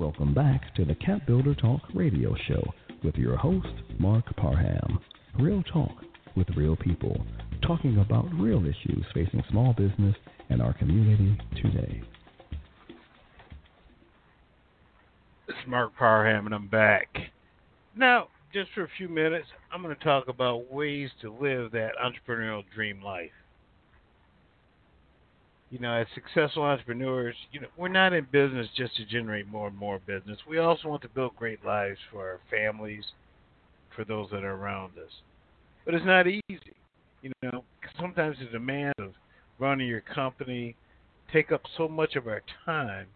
Welcome 0.00 0.32
back 0.32 0.74
to 0.76 0.86
the 0.86 0.94
Cap 0.94 1.26
Builder 1.26 1.54
Talk 1.54 1.82
radio 1.92 2.34
show 2.48 2.62
with 3.04 3.16
your 3.16 3.36
host, 3.36 3.68
Marc 3.98 4.24
Parham. 4.36 4.98
Real 5.38 5.62
talk 5.64 5.92
with 6.34 6.48
real 6.56 6.74
people, 6.74 7.22
talking 7.60 7.98
about 7.98 8.24
real 8.32 8.64
issues 8.64 9.04
facing 9.12 9.44
small 9.50 9.74
business 9.74 10.16
and 10.48 10.62
our 10.62 10.72
community 10.72 11.36
today. 11.60 12.00
Is 15.48 15.54
Marc 15.68 15.94
Parham, 15.98 16.46
and 16.46 16.54
I'm 16.54 16.68
back. 16.68 17.14
Now, 17.94 18.28
just 18.54 18.70
for 18.74 18.84
a 18.84 18.90
few 18.96 19.10
minutes, 19.10 19.48
I'm 19.70 19.82
going 19.82 19.94
to 19.94 20.02
talk 20.02 20.28
about 20.28 20.72
ways 20.72 21.10
to 21.20 21.30
live 21.30 21.72
that 21.72 21.90
entrepreneurial 22.02 22.64
dream 22.74 23.02
life. 23.02 23.32
You 25.70 25.78
know, 25.78 25.92
as 25.92 26.08
successful 26.14 26.64
entrepreneurs, 26.64 27.36
you 27.52 27.60
know, 27.60 27.68
we're 27.76 27.88
not 27.88 28.12
in 28.12 28.26
business 28.32 28.66
just 28.76 28.96
to 28.96 29.04
generate 29.04 29.46
more 29.46 29.68
and 29.68 29.76
more 29.76 30.00
business. 30.04 30.38
We 30.48 30.58
also 30.58 30.88
want 30.88 31.02
to 31.02 31.08
build 31.08 31.36
great 31.36 31.64
lives 31.64 31.98
for 32.10 32.28
our 32.28 32.40
families, 32.50 33.04
for 33.94 34.04
those 34.04 34.28
that 34.32 34.42
are 34.42 34.54
around 34.54 34.98
us. 34.98 35.12
But 35.84 35.94
it's 35.94 36.04
not 36.04 36.26
easy. 36.26 36.74
You 37.22 37.30
know, 37.42 37.62
sometimes 38.00 38.36
the 38.40 38.46
demands 38.46 38.98
of 38.98 39.12
running 39.60 39.86
your 39.86 40.00
company 40.00 40.74
take 41.32 41.52
up 41.52 41.62
so 41.76 41.86
much 41.86 42.16
of 42.16 42.26
our 42.26 42.42
time, 42.64 43.06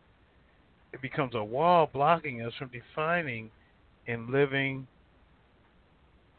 it 0.93 1.03
becomes 1.03 1.35
a 1.35 1.43
wall 1.43 1.91
blocking 1.93 2.41
us 2.41 2.53
from 2.57 2.71
defining 2.71 3.51
and 4.07 4.31
living 4.31 4.87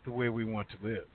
the 0.05 0.11
way 0.11 0.29
we 0.29 0.45
want 0.45 0.67
to 0.69 0.87
live. 0.87 1.07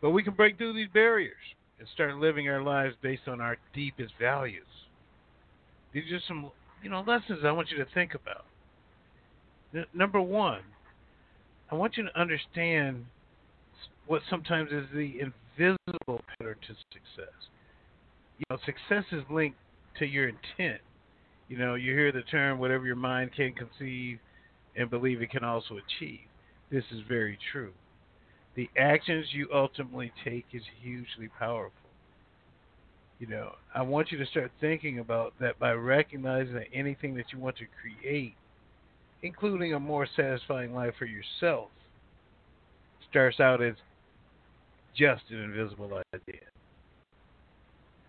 But 0.00 0.10
we 0.10 0.22
can 0.22 0.34
break 0.34 0.58
through 0.58 0.74
these 0.74 0.88
barriers 0.92 1.34
and 1.82 1.88
start 1.94 2.14
living 2.14 2.48
our 2.48 2.62
lives 2.62 2.94
based 3.02 3.26
on 3.26 3.40
our 3.40 3.56
deepest 3.74 4.12
values. 4.20 4.62
These 5.92 6.12
are 6.12 6.20
some, 6.28 6.52
you 6.80 6.88
know, 6.88 7.02
lessons 7.04 7.40
I 7.44 7.50
want 7.50 7.70
you 7.72 7.78
to 7.78 7.86
think 7.92 8.14
about. 8.14 8.44
N- 9.74 9.86
number 9.92 10.20
one, 10.20 10.60
I 11.72 11.74
want 11.74 11.96
you 11.96 12.04
to 12.04 12.20
understand 12.20 13.06
what 14.06 14.22
sometimes 14.30 14.70
is 14.70 14.86
the 14.94 15.18
invisible 15.18 16.20
pillar 16.38 16.54
to 16.54 16.74
success. 16.92 17.34
You 18.38 18.44
know, 18.48 18.58
success 18.64 19.04
is 19.10 19.24
linked 19.28 19.58
to 19.98 20.06
your 20.06 20.28
intent. 20.28 20.82
You 21.48 21.58
know, 21.58 21.74
you 21.74 21.94
hear 21.94 22.12
the 22.12 22.22
term 22.22 22.60
whatever 22.60 22.86
your 22.86 22.94
mind 22.94 23.32
can 23.34 23.54
conceive 23.54 24.20
and 24.76 24.88
believe 24.88 25.20
it 25.20 25.32
can 25.32 25.42
also 25.42 25.78
achieve. 25.78 26.20
This 26.70 26.84
is 26.92 27.00
very 27.08 27.36
true. 27.50 27.72
The 28.54 28.68
actions 28.76 29.26
you 29.32 29.48
ultimately 29.52 30.12
take 30.24 30.46
is 30.52 30.62
hugely 30.82 31.28
powerful. 31.38 31.72
You 33.18 33.28
know, 33.28 33.52
I 33.74 33.82
want 33.82 34.10
you 34.10 34.18
to 34.18 34.26
start 34.26 34.50
thinking 34.60 34.98
about 34.98 35.32
that 35.40 35.58
by 35.58 35.72
recognizing 35.72 36.54
that 36.54 36.66
anything 36.74 37.14
that 37.14 37.26
you 37.32 37.38
want 37.38 37.56
to 37.58 37.66
create, 37.80 38.34
including 39.22 39.74
a 39.74 39.80
more 39.80 40.08
satisfying 40.16 40.74
life 40.74 40.94
for 40.98 41.06
yourself, 41.06 41.68
starts 43.08 43.38
out 43.38 43.62
as 43.62 43.74
just 44.96 45.22
an 45.30 45.42
invisible 45.42 46.02
idea. 46.14 46.40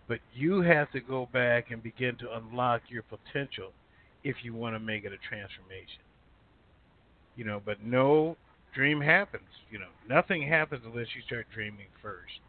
But 0.08 0.20
you 0.34 0.62
have 0.62 0.92
to 0.92 1.00
go 1.00 1.30
back 1.32 1.72
and 1.72 1.82
begin 1.82 2.16
to 2.18 2.36
unlock 2.36 2.82
your 2.90 3.04
potential 3.04 3.72
if 4.24 4.38
you 4.44 4.54
want 4.54 4.76
to 4.76 4.80
make 4.80 5.06
it 5.06 5.14
a 5.14 5.18
transformation. 5.18 6.02
You 7.36 7.46
know, 7.46 7.62
but 7.64 7.84
no 7.84 8.36
dream 8.74 9.02
happens. 9.02 9.44
You 9.72 9.80
know, 9.80 9.92
nothing 10.10 10.48
happens 10.48 10.84
unless 10.86 11.08
you 11.16 11.22
start 11.26 11.48
dreaming 11.54 11.88
first. 12.02 12.40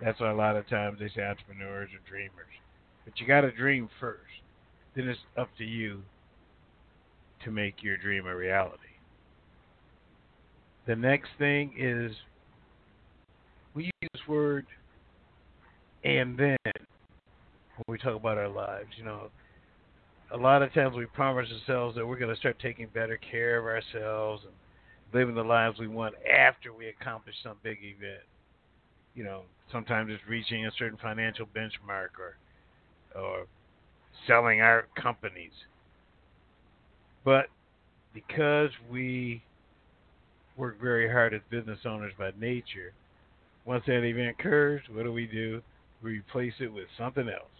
That's 0.00 0.18
why 0.20 0.30
a 0.30 0.34
lot 0.34 0.56
of 0.56 0.68
times 0.68 0.98
they 0.98 1.08
say 1.08 1.22
entrepreneurs 1.22 1.90
are 1.90 2.10
dreamers. 2.10 2.30
But 3.04 3.20
you 3.20 3.26
got 3.26 3.42
to 3.42 3.50
dream 3.50 3.88
first. 4.00 4.20
Then 4.94 5.08
it's 5.08 5.20
up 5.36 5.48
to 5.58 5.64
you 5.64 6.02
to 7.44 7.50
make 7.50 7.82
your 7.82 7.96
dream 7.96 8.26
a 8.26 8.34
reality. 8.34 8.76
The 10.86 10.96
next 10.96 11.28
thing 11.38 11.74
is 11.78 12.12
we 13.74 13.84
use 13.84 14.10
this 14.12 14.22
word 14.28 14.66
and 16.04 16.38
then 16.38 16.56
when 16.64 17.84
we 17.86 17.98
talk 17.98 18.16
about 18.16 18.38
our 18.38 18.48
lives. 18.48 18.88
You 18.96 19.04
know, 19.04 19.28
a 20.32 20.36
lot 20.36 20.62
of 20.62 20.72
times 20.72 20.96
we 20.96 21.06
promise 21.06 21.48
ourselves 21.50 21.96
that 21.96 22.06
we're 22.06 22.18
going 22.18 22.32
to 22.34 22.40
start 22.40 22.58
taking 22.60 22.88
better 22.92 23.18
care 23.18 23.58
of 23.58 23.64
ourselves 23.66 24.42
and 24.44 24.54
living 25.12 25.34
the 25.34 25.42
lives 25.42 25.78
we 25.78 25.88
want 25.88 26.14
after 26.26 26.72
we 26.72 26.88
accomplish 26.88 27.34
some 27.42 27.56
big 27.62 27.78
event. 27.82 28.22
You 29.14 29.24
know, 29.24 29.42
sometimes 29.72 30.10
it's 30.12 30.22
reaching 30.28 30.66
a 30.66 30.70
certain 30.78 30.98
financial 31.00 31.46
benchmark 31.46 32.18
or 32.18 32.36
or 33.20 33.46
selling 34.26 34.60
our 34.60 34.86
companies. 34.94 35.52
But 37.24 37.46
because 38.14 38.70
we 38.90 39.42
work 40.56 40.80
very 40.80 41.10
hard 41.10 41.34
as 41.34 41.40
business 41.50 41.80
owners 41.84 42.12
by 42.18 42.32
nature, 42.38 42.92
once 43.64 43.84
that 43.86 44.04
event 44.04 44.36
occurs, 44.38 44.82
what 44.92 45.04
do 45.04 45.12
we 45.12 45.26
do? 45.26 45.62
We 46.02 46.12
replace 46.12 46.54
it 46.60 46.72
with 46.72 46.86
something 46.96 47.28
else. 47.28 47.50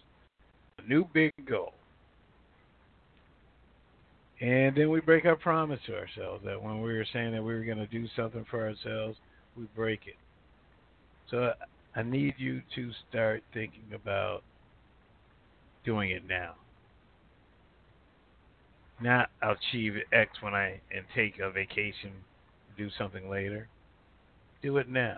A 0.79 0.89
new 0.89 1.05
big 1.13 1.31
goal. 1.47 1.73
And 4.41 4.75
then 4.75 4.89
we 4.89 5.01
break 5.01 5.25
our 5.25 5.35
promise 5.35 5.79
to 5.85 5.95
ourselves 5.95 6.43
that 6.45 6.61
when 6.61 6.81
we 6.81 6.93
were 6.93 7.05
saying 7.13 7.33
that 7.33 7.43
we 7.43 7.53
were 7.53 7.63
going 7.63 7.77
to 7.77 7.85
do 7.85 8.07
something 8.15 8.43
for 8.49 8.67
ourselves, 8.67 9.17
we 9.55 9.65
break 9.75 10.01
it. 10.07 10.15
So 11.29 11.51
I 11.95 12.01
need 12.01 12.33
you 12.39 12.63
to 12.75 12.91
start 13.07 13.43
thinking 13.53 13.93
about 13.93 14.41
doing 15.85 16.09
it 16.09 16.27
now. 16.27 16.55
Not 18.99 19.29
I'll 19.43 19.55
achieve 19.71 19.93
X 20.11 20.31
when 20.41 20.55
I 20.55 20.81
and 20.95 21.05
take 21.15 21.39
a 21.39 21.51
vacation, 21.51 22.11
do 22.77 22.89
something 22.97 23.29
later. 23.29 23.67
Do 24.63 24.77
it 24.77 24.89
now. 24.89 25.17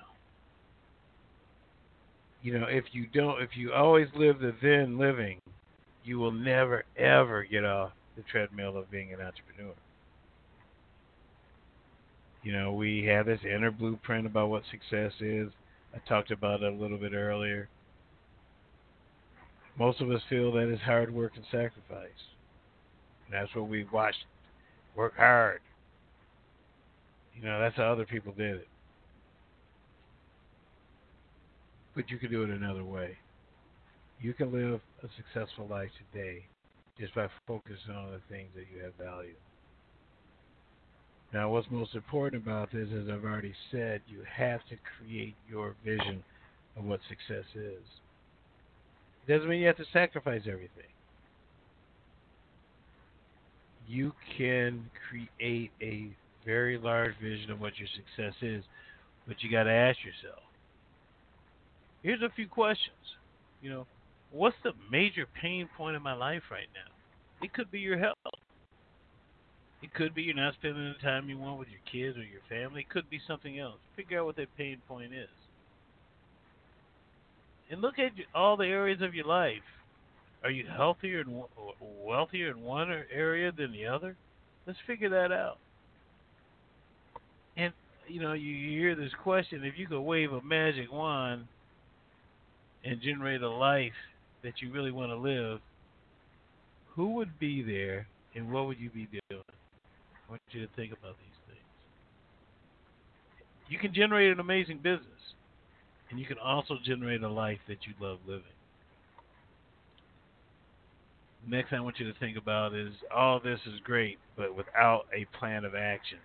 You 2.42 2.60
know, 2.60 2.66
if 2.68 2.86
you 2.92 3.08
don't, 3.14 3.42
if 3.42 3.52
you 3.56 3.72
always 3.72 4.08
live 4.16 4.40
the 4.40 4.54
then 4.62 4.98
living, 4.98 5.40
you 6.04 6.20
will 6.20 6.32
never 6.32 6.84
ever 6.98 7.44
get 7.44 7.64
off 7.64 7.92
the 8.16 8.24
treadmill 8.24 8.78
of 8.78 8.92
being 8.92 9.14
an 9.14 9.22
entrepreneur. 9.22 9.74
You 12.44 12.52
know, 12.52 12.74
we 12.74 13.06
have 13.06 13.26
this 13.26 13.40
inner 13.44 13.72
blueprint 13.72 14.26
about 14.26 14.50
what 14.50 14.64
success 14.70 15.14
is. 15.22 15.50
I 15.96 16.00
talked 16.08 16.32
about 16.32 16.62
it 16.62 16.74
a 16.74 16.76
little 16.76 16.98
bit 16.98 17.14
earlier. 17.14 17.70
Most 19.78 20.02
of 20.02 20.12
us 20.12 20.22
feel 20.30 20.52
that 20.54 20.68
it's 20.68 20.82
hard 20.82 21.14
work 21.14 21.34
and 21.36 21.46
sacrifice. 21.46 22.10
And 23.26 23.34
that's 23.34 23.56
what 23.56 23.70
we 23.70 23.86
watched. 23.92 24.26
Work 24.96 25.16
hard. 25.18 25.62
You 27.36 27.44
know, 27.44 27.60
that's 27.60 27.78
how 27.78 27.92
other 27.92 28.06
people 28.06 28.34
did 28.34 28.58
it. 28.58 28.68
But 31.96 32.10
you 32.10 32.18
can 32.18 32.30
do 32.30 32.44
it 32.44 32.50
another 32.50 32.84
way. 32.84 33.18
You 34.20 34.34
can 34.34 34.52
live 34.52 34.82
a 35.02 35.08
successful 35.16 35.68
life 35.68 35.90
today 36.12 36.46
just 37.00 37.14
by 37.16 37.28
focusing 37.48 37.96
on 37.96 38.12
the 38.12 38.22
things 38.30 38.50
that 38.56 38.66
you 38.74 38.84
have 38.84 38.94
value. 38.96 39.34
Now, 41.34 41.50
what's 41.50 41.68
most 41.72 41.96
important 41.96 42.44
about 42.44 42.72
this, 42.72 42.90
as 42.90 43.10
I've 43.10 43.24
already 43.24 43.54
said, 43.72 44.02
you 44.08 44.20
have 44.32 44.60
to 44.70 44.76
create 44.98 45.36
your 45.50 45.76
vision 45.84 46.24
of 46.78 46.86
what 46.86 47.00
success 47.10 47.46
is. 47.56 47.82
It 49.26 49.32
doesn't 49.32 49.50
mean 49.50 49.62
you 49.62 49.68
have 49.68 49.78
to 49.78 49.86
sacrifice 49.92 50.42
everything. 50.46 50.92
You 53.88 54.14
can 54.38 54.90
create 55.10 55.72
a 55.82 56.16
very 56.46 56.78
large 56.78 57.14
vision 57.22 57.50
of 57.52 57.60
what 57.60 57.74
your 57.80 57.88
success 57.96 58.36
is, 58.42 58.64
but 59.28 59.42
you 59.42 59.50
got 59.50 59.64
to 59.64 59.72
ask 59.72 59.98
yourself. 60.04 60.44
Here's 62.04 62.22
a 62.22 62.30
few 62.36 62.48
questions. 62.48 62.96
You 63.62 63.70
know, 63.72 63.88
what's 64.34 64.56
the 64.64 64.74
major 64.92 65.28
pain 65.42 65.70
point 65.78 65.96
in 65.96 66.02
my 66.02 66.14
life 66.14 66.44
right 66.52 66.68
now? 66.74 66.92
It 67.42 67.54
could 67.54 67.72
be 67.72 67.80
your 67.80 67.98
health. 67.98 68.18
It 69.82 69.94
could 69.94 70.16
be 70.16 70.24
you're 70.24 70.36
not 70.36 70.56
spending 70.56 70.94
the 70.98 71.08
time 71.08 71.30
you 71.30 71.38
want 71.38 71.60
with 71.60 71.68
your 71.68 71.82
kids 71.90 72.18
or 72.18 72.24
your 72.24 72.42
family. 72.50 72.82
It 72.82 72.90
could 72.90 73.10
be 73.10 73.20
something 73.28 73.60
else. 73.60 73.80
Figure 73.96 74.20
out 74.20 74.26
what 74.26 74.38
that 74.38 74.58
pain 74.58 74.82
point 74.88 75.14
is. 75.14 75.30
And 77.70 77.82
look 77.82 78.00
at 78.00 78.12
all 78.34 78.58
the 78.58 78.66
areas 78.66 79.02
of 79.02 79.14
your 79.14 79.26
life. 79.26 79.64
Are 80.44 80.52
you 80.52 80.66
healthier 80.68 81.22
and 81.22 81.44
wealthier 81.80 82.52
in 82.52 82.62
one 82.62 82.92
area 83.14 83.52
than 83.52 83.72
the 83.72 83.86
other? 83.86 84.16
Let's 84.66 84.80
figure 84.86 85.10
that 85.10 85.32
out. 85.32 85.58
And 87.56 87.74
you 88.08 88.22
know, 88.22 88.34
you 88.34 88.70
hear 88.70 88.96
this 88.96 89.14
question: 89.22 89.64
if 89.64 89.78
you 89.78 89.88
could 89.88 90.02
wave 90.02 90.34
a 90.34 90.42
magic 90.42 90.92
wand 90.92 91.48
and 92.84 93.02
generate 93.02 93.42
a 93.42 93.50
life 93.50 93.94
that 94.44 94.62
you 94.62 94.72
really 94.72 94.92
want 94.92 95.12
to 95.12 95.16
live, 95.16 95.60
who 96.96 97.16
would 97.16 97.40
be 97.40 97.64
there 97.64 98.08
and 98.36 98.52
what 98.52 98.68
would 98.68 98.80
you 98.80 98.90
be 98.90 99.08
doing? 99.30 99.44
I 100.28 100.32
want 100.32 100.42
you 100.52 100.62
to 100.62 100.74
think 100.76 100.92
about 100.92 101.16
these 101.18 101.38
things. 101.48 101.60
You 103.70 103.80
can 103.80 103.94
generate 103.94 104.32
an 104.32 104.40
amazing 104.40 104.78
business, 104.78 105.08
and 106.10 106.20
you 106.20 106.26
can 106.26 106.38
also 106.38 106.78
generate 106.84 107.24
a 107.24 107.30
life 107.30 107.60
that 107.68 107.88
you 107.88 107.94
love 108.00 108.20
living. 108.28 108.44
Next 111.48 111.70
thing 111.72 111.80
I 111.80 111.82
want 111.82 112.00
you 112.00 112.12
to 112.12 112.20
think 112.20 112.38
about 112.38 112.74
is 112.74 112.94
all 113.14 113.40
this 113.40 113.60
is 113.66 113.80
great, 113.84 114.18
but 114.38 114.56
without 114.56 115.06
a 115.14 115.26
plan 115.38 115.66
of 115.66 115.76
action, 115.76 116.20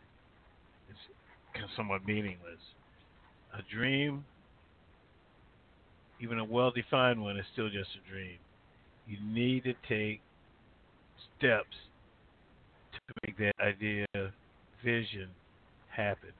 it's 0.88 0.98
somewhat 1.76 2.06
meaningless. 2.06 2.60
A 3.52 3.62
dream 3.74 4.24
even 6.20 6.38
a 6.38 6.44
well 6.44 6.70
defined 6.70 7.22
one 7.22 7.38
is 7.38 7.46
still 7.52 7.68
just 7.68 7.90
a 7.94 8.10
dream. 8.10 8.38
You 9.06 9.18
need 9.22 9.64
to 9.64 9.74
take 9.88 10.20
steps 11.38 11.76
to 12.92 13.14
make 13.26 13.38
that 13.38 13.54
idea, 13.60 14.06
vision 14.84 15.28
happen. 15.90 16.32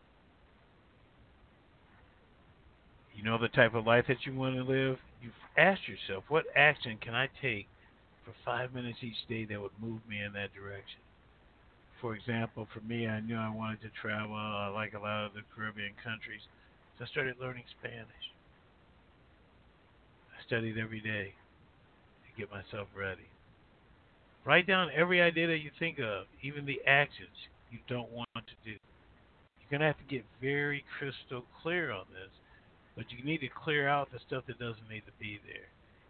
You 3.15 3.25
know 3.25 3.39
the 3.39 3.49
type 3.49 3.75
of 3.75 3.87
life 3.87 4.05
that 4.09 4.27
you 4.27 4.35
want 4.35 4.57
to 4.57 4.63
live? 4.63 4.99
You've 5.23 5.33
asked 5.57 5.89
yourself, 5.89 6.25
what 6.29 6.45
action 6.55 6.99
can 7.03 7.15
I 7.15 7.29
take 7.43 7.67
for 8.25 8.33
five 8.45 8.73
minutes 8.75 8.99
each 9.03 9.27
day 9.29 9.45
that 9.47 9.61
would 9.61 9.73
move 9.81 10.01
me 10.09 10.23
in 10.23 10.33
that 10.35 10.55
direction? 10.55 11.01
For 12.01 12.15
example, 12.15 12.69
for 12.73 12.81
me, 12.81 13.09
I 13.09 13.19
knew 13.19 13.37
I 13.37 13.51
wanted 13.51 13.83
to 13.83 13.91
travel. 14.01 14.37
I 14.37 14.69
like 14.69 14.95
a 14.95 15.01
lot 15.01 15.27
of 15.27 15.35
the 15.35 15.43
Caribbean 15.55 15.95
countries. 16.05 16.43
So 16.97 17.05
I 17.05 17.09
started 17.09 17.35
learning 17.41 17.65
Spanish 17.81 18.31
studied 20.49 20.79
every 20.79 21.01
day 21.01 21.37
to 22.25 22.41
get 22.41 22.51
myself 22.51 22.89
ready. 22.97 23.29
Write 24.45 24.67
down 24.67 24.89
every 24.97 25.21
idea 25.21 25.47
that 25.47 25.59
you 25.59 25.71
think 25.79 25.99
of, 25.99 26.25
even 26.43 26.65
the 26.65 26.81
actions 26.87 27.37
you 27.71 27.79
don't 27.87 28.11
want 28.11 28.29
to 28.35 28.57
do. 28.65 28.77
You're 29.61 29.71
going 29.71 29.85
to 29.85 29.93
have 29.93 30.01
to 30.01 30.09
get 30.09 30.25
very 30.41 30.85
crystal 30.99 31.45
clear 31.63 31.93
on 31.93 32.07
this, 32.11 32.33
but 32.97 33.13
you 33.13 33.23
need 33.23 33.45
to 33.45 33.49
clear 33.53 33.87
out 33.87 34.11
the 34.11 34.19
stuff 34.27 34.45
that 34.49 34.59
doesn't 34.59 34.89
need 34.89 35.05
to 35.05 35.13
be 35.21 35.39
there. 35.45 35.69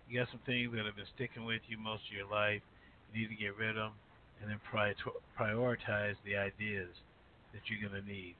You 0.08 0.20
got 0.20 0.30
some 0.30 0.40
things 0.46 0.70
that 0.72 0.86
have 0.86 0.94
been 0.94 1.10
sticking 1.18 1.44
with 1.44 1.62
you 1.66 1.76
most 1.76 2.06
of 2.06 2.16
your 2.16 2.30
life. 2.30 2.62
You 3.12 3.22
need 3.22 3.34
to 3.34 3.42
get 3.42 3.58
rid 3.58 3.76
of 3.76 3.90
them 3.90 3.98
and 4.40 4.48
then 4.48 4.60
prioritize 4.70 6.14
the 6.24 6.36
ideas 6.38 6.94
that 7.52 7.66
you're 7.66 7.82
going 7.82 8.00
to 8.00 8.06
need. 8.06 8.36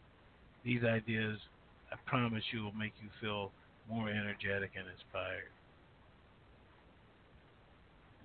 These 0.64 0.84
ideas, 0.84 1.42
I 1.90 1.96
promise 2.06 2.44
you, 2.52 2.62
will 2.62 2.78
make 2.78 2.94
you 3.02 3.10
feel 3.20 3.50
more 3.90 4.08
energetic 4.08 4.78
and 4.78 4.86
inspired. 4.86 5.50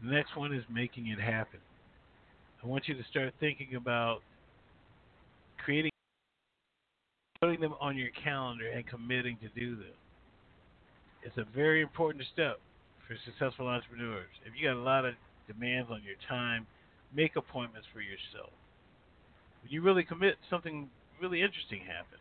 The 0.04 0.12
next 0.12 0.36
one 0.36 0.54
is 0.54 0.64
making 0.70 1.08
it 1.08 1.20
happen. 1.20 1.60
I 2.62 2.68
want 2.68 2.88
you 2.88 2.94
to 2.96 3.04
start 3.10 3.34
thinking 3.40 3.76
about 3.76 4.20
creating 5.64 5.92
putting 7.40 7.60
them 7.60 7.76
on 7.82 7.98
your 7.98 8.10
calendar 8.24 8.70
and 8.70 8.88
committing 8.88 9.38
to 9.42 9.50
do 9.60 9.76
them. 9.76 9.96
It's 11.24 11.38
a 11.38 11.46
very 11.56 11.82
important 11.82 12.24
step 12.34 12.60
for 13.08 13.16
successful 13.26 13.68
entrepreneurs. 13.68 14.32
If 14.46 14.54
you 14.60 14.68
got 14.68 14.78
a 14.78 14.84
lot 14.84 15.06
of 15.06 15.16
demands 15.48 15.90
on 15.92 16.02
your 16.04 16.16
time, 16.28 16.66
make 17.14 17.36
appointments 17.36 17.88
for 17.94 18.00
yourself. 18.00 18.52
When 19.62 19.72
you 19.72 19.82
really 19.82 20.04
commit, 20.04 20.36
something 20.50 20.90
really 21.22 21.42
interesting 21.42 21.80
happens. 21.80 22.20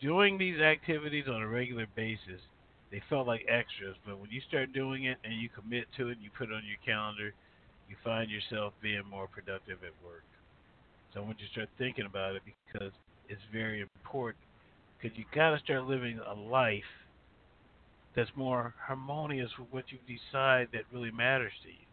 Doing 0.00 0.38
these 0.38 0.60
activities 0.60 1.24
on 1.28 1.42
a 1.42 1.48
regular 1.48 1.86
basis, 1.94 2.42
they 2.94 3.02
felt 3.10 3.26
like 3.26 3.44
extras, 3.48 3.96
but 4.06 4.20
when 4.20 4.30
you 4.30 4.40
start 4.46 4.72
doing 4.72 5.06
it 5.06 5.18
and 5.24 5.34
you 5.34 5.48
commit 5.48 5.86
to 5.96 6.10
it, 6.10 6.12
and 6.12 6.22
you 6.22 6.30
put 6.38 6.50
it 6.50 6.54
on 6.54 6.62
your 6.62 6.78
calendar, 6.86 7.34
you 7.88 7.96
find 8.04 8.30
yourself 8.30 8.72
being 8.80 9.02
more 9.10 9.26
productive 9.26 9.78
at 9.82 9.90
work. 10.06 10.22
So 11.12 11.18
I 11.18 11.24
want 11.24 11.40
you 11.40 11.46
to 11.46 11.52
start 11.52 11.68
thinking 11.76 12.06
about 12.06 12.36
it 12.36 12.42
because 12.46 12.92
it's 13.28 13.42
very 13.52 13.80
important. 13.80 14.38
Because 14.96 15.18
you 15.18 15.24
got 15.34 15.50
to 15.50 15.58
start 15.58 15.86
living 15.86 16.20
a 16.24 16.34
life 16.34 16.86
that's 18.14 18.30
more 18.36 18.72
harmonious 18.78 19.50
with 19.58 19.66
what 19.72 19.86
you 19.90 19.98
decide 20.06 20.68
that 20.72 20.82
really 20.92 21.10
matters 21.10 21.52
to 21.64 21.70
you. 21.70 21.86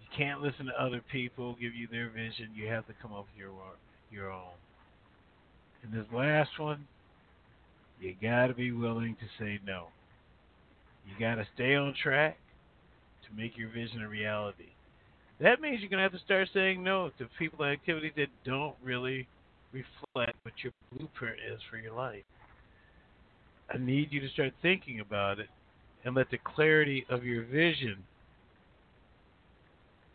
You 0.00 0.08
can't 0.16 0.40
listen 0.40 0.64
to 0.64 0.82
other 0.82 1.02
people 1.12 1.56
give 1.60 1.74
you 1.74 1.88
their 1.92 2.08
vision. 2.08 2.48
You 2.54 2.68
have 2.68 2.86
to 2.86 2.94
come 3.02 3.12
up 3.12 3.26
with 3.28 3.38
your 3.38 3.52
your 4.10 4.32
own. 4.32 4.56
And 5.82 5.92
this 5.92 6.06
last 6.10 6.58
one, 6.58 6.86
you 8.00 8.14
got 8.20 8.46
to 8.48 8.54
be 8.54 8.72
willing 8.72 9.16
to 9.16 9.44
say 9.44 9.58
no. 9.66 9.88
You 11.06 11.14
got 11.18 11.36
to 11.36 11.46
stay 11.54 11.74
on 11.74 11.94
track 12.00 12.38
to 13.26 13.36
make 13.36 13.56
your 13.56 13.70
vision 13.70 14.02
a 14.02 14.08
reality. 14.08 14.70
That 15.40 15.60
means 15.60 15.80
you're 15.80 15.90
going 15.90 15.98
to 15.98 16.02
have 16.02 16.12
to 16.12 16.24
start 16.24 16.48
saying 16.52 16.82
no 16.82 17.10
to 17.18 17.28
people 17.38 17.64
and 17.64 17.72
activities 17.72 18.12
that 18.16 18.28
don't 18.44 18.74
really 18.82 19.26
reflect 19.72 20.36
what 20.42 20.54
your 20.62 20.72
blueprint 20.92 21.36
is 21.52 21.60
for 21.70 21.76
your 21.76 21.94
life. 21.94 22.24
I 23.72 23.78
need 23.78 24.08
you 24.10 24.20
to 24.20 24.28
start 24.30 24.52
thinking 24.62 25.00
about 25.00 25.38
it 25.38 25.48
and 26.04 26.14
let 26.14 26.30
the 26.30 26.38
clarity 26.38 27.04
of 27.10 27.24
your 27.24 27.44
vision 27.44 27.98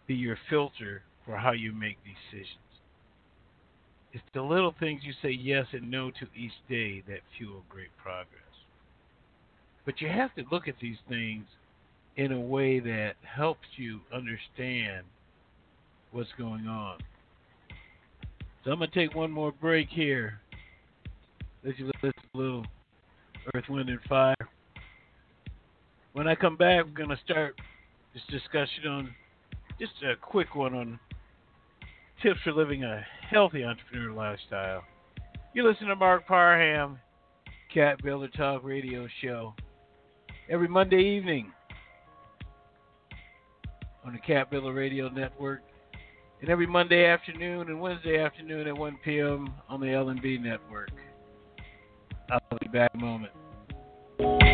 be 0.08 0.16
your 0.16 0.38
filter 0.50 1.04
for 1.26 1.38
how 1.38 1.52
you 1.52 1.72
make 1.72 1.98
decisions. 2.04 2.63
It's 4.14 4.24
the 4.34 4.44
little 4.44 4.76
things 4.80 5.02
you 5.04 5.14
say 5.24 5.32
yes 5.32 5.66
and 5.74 5.90
no 5.90 6.12
to 6.12 6.28
each 6.38 6.54
day 6.70 7.04
that 7.08 7.22
fuel 7.36 7.64
great 7.68 7.90
progress. 7.98 8.42
But 9.86 10.00
you 10.02 10.08
have 10.08 10.34
to 10.36 10.44
look 10.52 10.68
at 10.68 10.76
these 10.80 10.98
things 11.10 11.46
in 12.16 12.32
a 12.32 12.40
way 12.40 12.80
that 12.80 13.14
helps 13.24 13.68
you 13.76 14.00
understand 14.14 15.04
what's 16.12 16.30
going 16.38 16.68
on. 16.68 17.00
So 18.64 18.72
I'm 18.72 18.78
going 18.78 18.92
to 18.92 18.96
take 18.96 19.16
one 19.16 19.32
more 19.32 19.52
break 19.52 19.90
here. 19.90 20.40
Let 21.66 21.80
you 21.80 21.88
listen 21.88 22.12
to 22.12 22.38
little 22.38 22.66
Earth, 23.54 23.66
Wind, 23.68 23.90
and 23.90 24.00
Fire. 24.08 24.36
When 26.14 26.28
I 26.28 26.36
come 26.36 26.56
back, 26.56 26.86
we're 26.86 26.92
going 26.92 27.10
to 27.10 27.20
start 27.26 27.60
this 28.14 28.22
discussion 28.30 28.88
on 28.88 29.16
just 29.80 29.94
a 30.04 30.16
quick 30.16 30.56
one 30.56 30.76
on 30.76 31.00
tips 32.22 32.40
for 32.44 32.54
living 32.54 32.84
a 32.84 33.04
healthy 33.30 33.64
entrepreneur 33.64 34.12
lifestyle. 34.12 34.84
You 35.54 35.68
listen 35.68 35.88
to 35.88 35.96
Marc 35.96 36.28
Parham, 36.28 37.00
Cap 37.74 38.00
Builder 38.04 38.28
Talk 38.30 38.64
Radio 38.64 39.08
Show, 39.22 39.54
every 40.50 40.68
Monday 40.68 41.02
evening 41.02 41.52
on 44.06 44.14
the 44.14 44.20
Cap 44.20 44.52
Builder 44.52 44.74
Radio 44.74 45.10
Network, 45.10 45.62
and 46.42 46.50
every 46.50 46.68
Monday 46.68 47.06
afternoon 47.06 47.70
and 47.70 47.80
Wednesday 47.80 48.20
afternoon 48.20 48.68
at 48.68 48.78
1 48.78 48.98
p.m. 49.04 49.54
on 49.70 49.80
the 49.80 49.88
LNB 49.88 50.42
Network. 50.42 50.92
I'll 52.30 52.58
be 52.60 52.68
back 52.68 52.92
in 52.94 53.02
a 53.02 53.04
moment. 53.04 54.53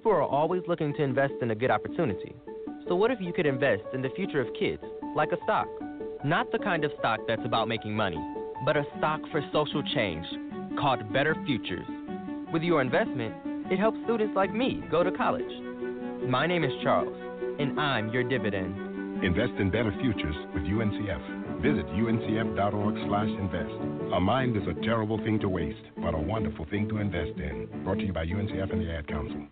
People 0.00 0.12
are 0.12 0.22
always 0.22 0.62
looking 0.66 0.94
to 0.94 1.02
invest 1.02 1.34
in 1.42 1.50
a 1.50 1.54
good 1.54 1.70
opportunity. 1.70 2.34
So, 2.88 2.94
what 2.94 3.10
if 3.10 3.20
you 3.20 3.34
could 3.34 3.44
invest 3.44 3.82
in 3.92 4.00
the 4.00 4.08
future 4.16 4.40
of 4.40 4.46
kids, 4.58 4.82
like 5.14 5.30
a 5.30 5.36
stock? 5.44 5.68
Not 6.24 6.50
the 6.52 6.58
kind 6.58 6.86
of 6.86 6.92
stock 6.98 7.20
that's 7.28 7.44
about 7.44 7.68
making 7.68 7.94
money, 7.94 8.16
but 8.64 8.78
a 8.78 8.84
stock 8.96 9.20
for 9.30 9.42
social 9.52 9.82
change 9.92 10.24
called 10.80 11.12
Better 11.12 11.36
Futures. 11.44 11.84
With 12.50 12.62
your 12.62 12.80
investment, 12.80 13.34
it 13.70 13.78
helps 13.78 13.98
students 14.04 14.34
like 14.34 14.54
me 14.54 14.82
go 14.90 15.04
to 15.04 15.12
college. 15.12 15.52
My 16.26 16.46
name 16.46 16.64
is 16.64 16.72
Charles, 16.82 17.14
and 17.58 17.78
I'm 17.78 18.08
your 18.08 18.26
dividend. 18.26 19.22
Invest 19.22 19.52
in 19.60 19.68
better 19.68 19.94
futures 20.00 20.36
with 20.54 20.62
UNCF. 20.62 21.60
Visit 21.60 21.84
uncf.org/invest. 21.88 24.14
A 24.14 24.18
mind 24.18 24.56
is 24.56 24.66
a 24.66 24.72
terrible 24.82 25.18
thing 25.18 25.38
to 25.40 25.48
waste, 25.50 25.84
but 25.98 26.14
a 26.14 26.18
wonderful 26.18 26.64
thing 26.70 26.88
to 26.88 26.96
invest 26.96 27.38
in. 27.38 27.68
Brought 27.84 27.98
to 27.98 28.06
you 28.06 28.14
by 28.14 28.24
UNCF 28.24 28.72
and 28.72 28.80
the 28.80 28.90
Ad 28.90 29.06
Council. 29.06 29.46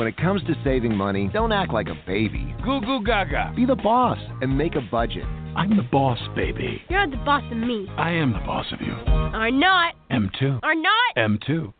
When 0.00 0.08
it 0.08 0.16
comes 0.16 0.42
to 0.44 0.54
saving 0.64 0.96
money, 0.96 1.28
don't 1.30 1.52
act 1.52 1.74
like 1.74 1.88
a 1.88 2.06
baby. 2.06 2.54
Goo 2.64 2.80
goo 2.80 3.04
gaga. 3.04 3.52
Be 3.54 3.66
the 3.66 3.76
boss 3.76 4.16
and 4.40 4.56
make 4.56 4.74
a 4.74 4.80
budget. 4.80 5.24
I'm 5.54 5.76
the 5.76 5.82
boss, 5.82 6.18
baby. 6.34 6.80
You're 6.88 7.06
the 7.06 7.18
boss 7.18 7.42
of 7.52 7.58
me. 7.58 7.86
I 7.98 8.10
am 8.12 8.32
the 8.32 8.38
boss 8.38 8.64
of 8.72 8.80
you. 8.80 8.94
Are 8.94 9.50
not. 9.50 9.96
M2. 10.10 10.60
Are 10.62 10.74
not. 10.74 11.16
M2. 11.18 11.66
Ugh! 11.66 11.72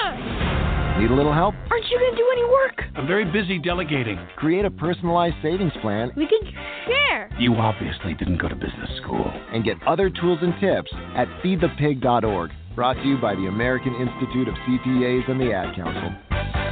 Ah! 0.00 0.96
Need 0.98 1.10
a 1.10 1.14
little 1.14 1.34
help? 1.34 1.54
Aren't 1.70 1.84
you 1.90 1.98
going 1.98 2.12
to 2.12 2.16
do 2.16 2.26
any 2.32 2.44
work? 2.44 2.82
I'm 2.96 3.06
very 3.06 3.30
busy 3.30 3.58
delegating. 3.58 4.18
Create 4.36 4.64
a 4.64 4.70
personalized 4.70 5.36
savings 5.42 5.74
plan. 5.82 6.12
We 6.16 6.26
can 6.26 6.50
share. 6.86 7.28
You 7.38 7.56
obviously 7.56 8.14
didn't 8.14 8.38
go 8.38 8.48
to 8.48 8.54
business 8.54 8.88
school. 9.02 9.30
And 9.52 9.64
get 9.64 9.76
other 9.86 10.08
tools 10.08 10.38
and 10.40 10.54
tips 10.60 10.90
at 11.14 11.28
feedthepig.org. 11.44 12.52
Brought 12.74 12.94
to 12.94 13.04
you 13.04 13.18
by 13.18 13.34
the 13.34 13.48
American 13.48 13.94
Institute 13.96 14.48
of 14.48 14.54
CPAs 14.66 15.30
and 15.30 15.38
the 15.38 15.52
Ad 15.52 15.76
Council. 15.76 16.65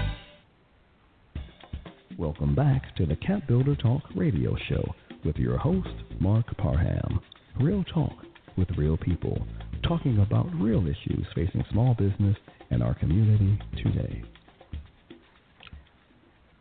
Welcome 2.16 2.54
back 2.54 2.94
to 2.94 3.06
the 3.06 3.16
Cap 3.16 3.48
Builder 3.48 3.74
Talk 3.74 4.02
radio 4.14 4.56
show 4.68 4.94
with 5.24 5.34
your 5.34 5.58
host, 5.58 5.88
Marc 6.20 6.46
Parham. 6.58 7.20
Real 7.60 7.82
talk 7.92 8.12
with 8.56 8.68
real 8.78 8.96
people, 8.96 9.44
talking 9.82 10.20
about 10.20 10.46
real 10.54 10.86
issues 10.86 11.26
facing 11.34 11.64
small 11.72 11.94
business 11.94 12.36
and 12.70 12.84
our 12.84 12.94
community 12.94 13.58
today. 13.82 14.22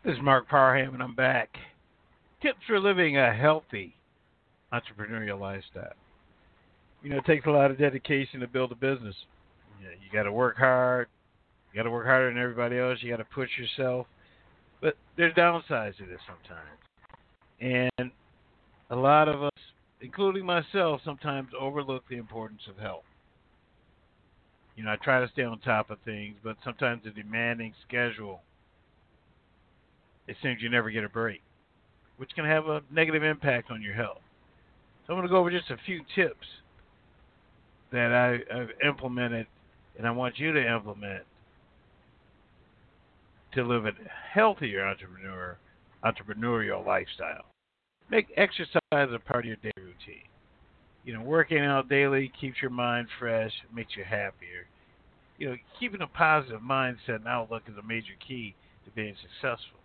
This 0.04 0.14
is 0.14 0.22
Marc 0.22 0.48
Parham, 0.48 0.92
and 0.92 1.02
I'm 1.02 1.14
back. 1.14 1.50
Tips 2.42 2.58
for 2.66 2.80
living 2.80 3.16
a 3.16 3.32
healthy 3.32 3.94
entrepreneurial 4.72 5.38
lifestyle. 5.38 5.92
You 7.04 7.10
know, 7.10 7.18
it 7.18 7.26
takes 7.26 7.46
a 7.46 7.50
lot 7.50 7.70
of 7.70 7.78
dedication 7.78 8.40
to 8.40 8.48
build 8.48 8.72
a 8.72 8.74
business. 8.74 9.14
You, 9.80 9.86
you 9.90 10.12
got 10.12 10.24
to 10.24 10.32
work 10.32 10.56
hard. 10.56 11.06
You 11.72 11.78
got 11.78 11.84
to 11.84 11.92
work 11.92 12.06
harder 12.06 12.28
than 12.28 12.42
everybody 12.42 12.76
else. 12.76 12.98
You 13.02 13.10
got 13.10 13.18
to 13.18 13.26
push 13.32 13.50
yourself. 13.56 14.08
But 14.84 14.98
there's 15.16 15.32
downsides 15.32 15.96
to 15.96 16.04
this 16.04 16.20
sometimes. 16.26 16.68
And 17.58 18.10
a 18.90 18.94
lot 18.94 19.28
of 19.30 19.42
us, 19.42 19.50
including 20.02 20.44
myself, 20.44 21.00
sometimes 21.02 21.48
overlook 21.58 22.04
the 22.10 22.18
importance 22.18 22.60
of 22.68 22.76
health. 22.76 23.04
You 24.76 24.84
know, 24.84 24.92
I 24.92 24.96
try 24.96 25.20
to 25.20 25.28
stay 25.32 25.42
on 25.42 25.58
top 25.60 25.88
of 25.88 25.96
things, 26.04 26.34
but 26.44 26.58
sometimes 26.62 27.02
the 27.02 27.12
demanding 27.12 27.72
schedule, 27.88 28.42
it 30.28 30.36
seems 30.42 30.60
you 30.60 30.68
never 30.68 30.90
get 30.90 31.02
a 31.02 31.08
break, 31.08 31.40
which 32.18 32.34
can 32.34 32.44
have 32.44 32.66
a 32.66 32.82
negative 32.92 33.22
impact 33.22 33.70
on 33.70 33.80
your 33.80 33.94
health. 33.94 34.20
So 35.06 35.14
I'm 35.14 35.18
going 35.18 35.26
to 35.26 35.32
go 35.32 35.38
over 35.38 35.50
just 35.50 35.70
a 35.70 35.78
few 35.86 36.02
tips 36.14 36.46
that 37.90 38.12
I, 38.12 38.54
I've 38.54 38.70
implemented 38.86 39.46
and 39.96 40.06
I 40.06 40.10
want 40.10 40.38
you 40.38 40.52
to 40.52 40.74
implement 40.74 41.22
to 43.54 43.62
live 43.62 43.86
a 43.86 43.92
healthier 44.32 44.86
entrepreneur 44.86 45.56
entrepreneurial 46.04 46.84
lifestyle. 46.84 47.46
Make 48.10 48.26
exercise 48.36 48.80
a 48.92 49.18
part 49.18 49.44
of 49.44 49.46
your 49.46 49.56
day 49.56 49.72
routine. 49.76 50.28
You 51.04 51.14
know, 51.14 51.22
working 51.22 51.58
out 51.58 51.88
daily 51.88 52.32
keeps 52.40 52.60
your 52.60 52.70
mind 52.70 53.08
fresh, 53.18 53.52
makes 53.74 53.96
you 53.96 54.04
happier. 54.04 54.66
You 55.38 55.50
know, 55.50 55.56
keeping 55.78 56.02
a 56.02 56.06
positive 56.06 56.60
mindset 56.60 57.16
and 57.16 57.28
outlook 57.28 57.62
is 57.68 57.76
a 57.76 57.86
major 57.86 58.12
key 58.26 58.54
to 58.84 58.90
being 58.90 59.14
successful. 59.20 59.78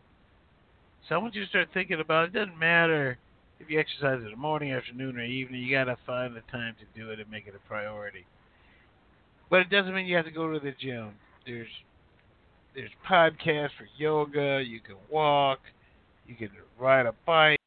So 1.07 1.15
I 1.15 1.17
want 1.17 1.35
you 1.35 1.43
to 1.43 1.49
start 1.49 1.69
thinking 1.73 1.99
about 1.99 2.25
it. 2.25 2.35
It 2.35 2.39
doesn't 2.39 2.59
matter 2.59 3.17
if 3.59 3.69
you 3.69 3.79
exercise 3.79 4.19
in 4.23 4.31
the 4.31 4.37
morning, 4.37 4.71
afternoon, 4.71 5.17
or 5.17 5.23
evening. 5.23 5.63
You 5.63 5.71
got 5.71 5.85
to 5.85 5.97
find 6.05 6.35
the 6.35 6.43
time 6.51 6.75
to 6.79 6.99
do 6.99 7.11
it 7.11 7.19
and 7.19 7.29
make 7.31 7.47
it 7.47 7.55
a 7.55 7.67
priority. 7.67 8.25
But 9.49 9.61
it 9.61 9.69
doesn't 9.69 9.93
mean 9.93 10.05
you 10.05 10.15
have 10.15 10.25
to 10.25 10.31
go 10.31 10.51
to 10.53 10.59
the 10.59 10.73
gym. 10.79 11.13
There's 11.45 11.67
there's 12.75 12.91
podcasts 13.09 13.71
for 13.77 13.87
yoga. 13.97 14.63
You 14.65 14.79
can 14.79 14.95
walk. 15.09 15.59
You 16.27 16.35
can 16.35 16.49
ride 16.79 17.05
a 17.05 17.13
bike. 17.25 17.59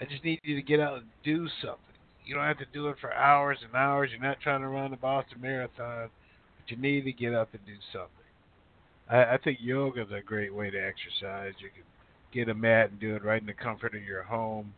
I 0.00 0.04
just 0.08 0.24
need 0.24 0.40
you 0.42 0.54
to 0.56 0.62
get 0.62 0.80
out 0.80 0.98
and 0.98 1.06
do 1.24 1.48
something. 1.62 1.82
You 2.24 2.34
don't 2.34 2.44
have 2.44 2.58
to 2.58 2.66
do 2.72 2.88
it 2.88 2.96
for 3.00 3.12
hours 3.12 3.58
and 3.64 3.74
hours. 3.74 4.10
You're 4.12 4.22
not 4.22 4.40
trying 4.40 4.60
to 4.60 4.68
run 4.68 4.90
the 4.90 4.98
Boston 4.98 5.40
Marathon, 5.40 6.10
but 6.58 6.70
you 6.70 6.76
need 6.76 7.04
to 7.04 7.12
get 7.12 7.34
up 7.34 7.48
and 7.52 7.64
do 7.66 7.76
something. 7.92 8.10
I, 9.08 9.34
I 9.34 9.38
think 9.42 9.58
yoga 9.62 10.02
is 10.02 10.12
a 10.12 10.20
great 10.20 10.54
way 10.54 10.70
to 10.70 10.78
exercise. 10.78 11.54
You 11.58 11.70
can 11.70 11.84
get 12.32 12.50
a 12.50 12.54
mat 12.54 12.90
and 12.90 13.00
do 13.00 13.16
it 13.16 13.24
right 13.24 13.40
in 13.40 13.46
the 13.46 13.54
comfort 13.54 13.94
of 13.94 14.02
your 14.02 14.22
home. 14.22 14.74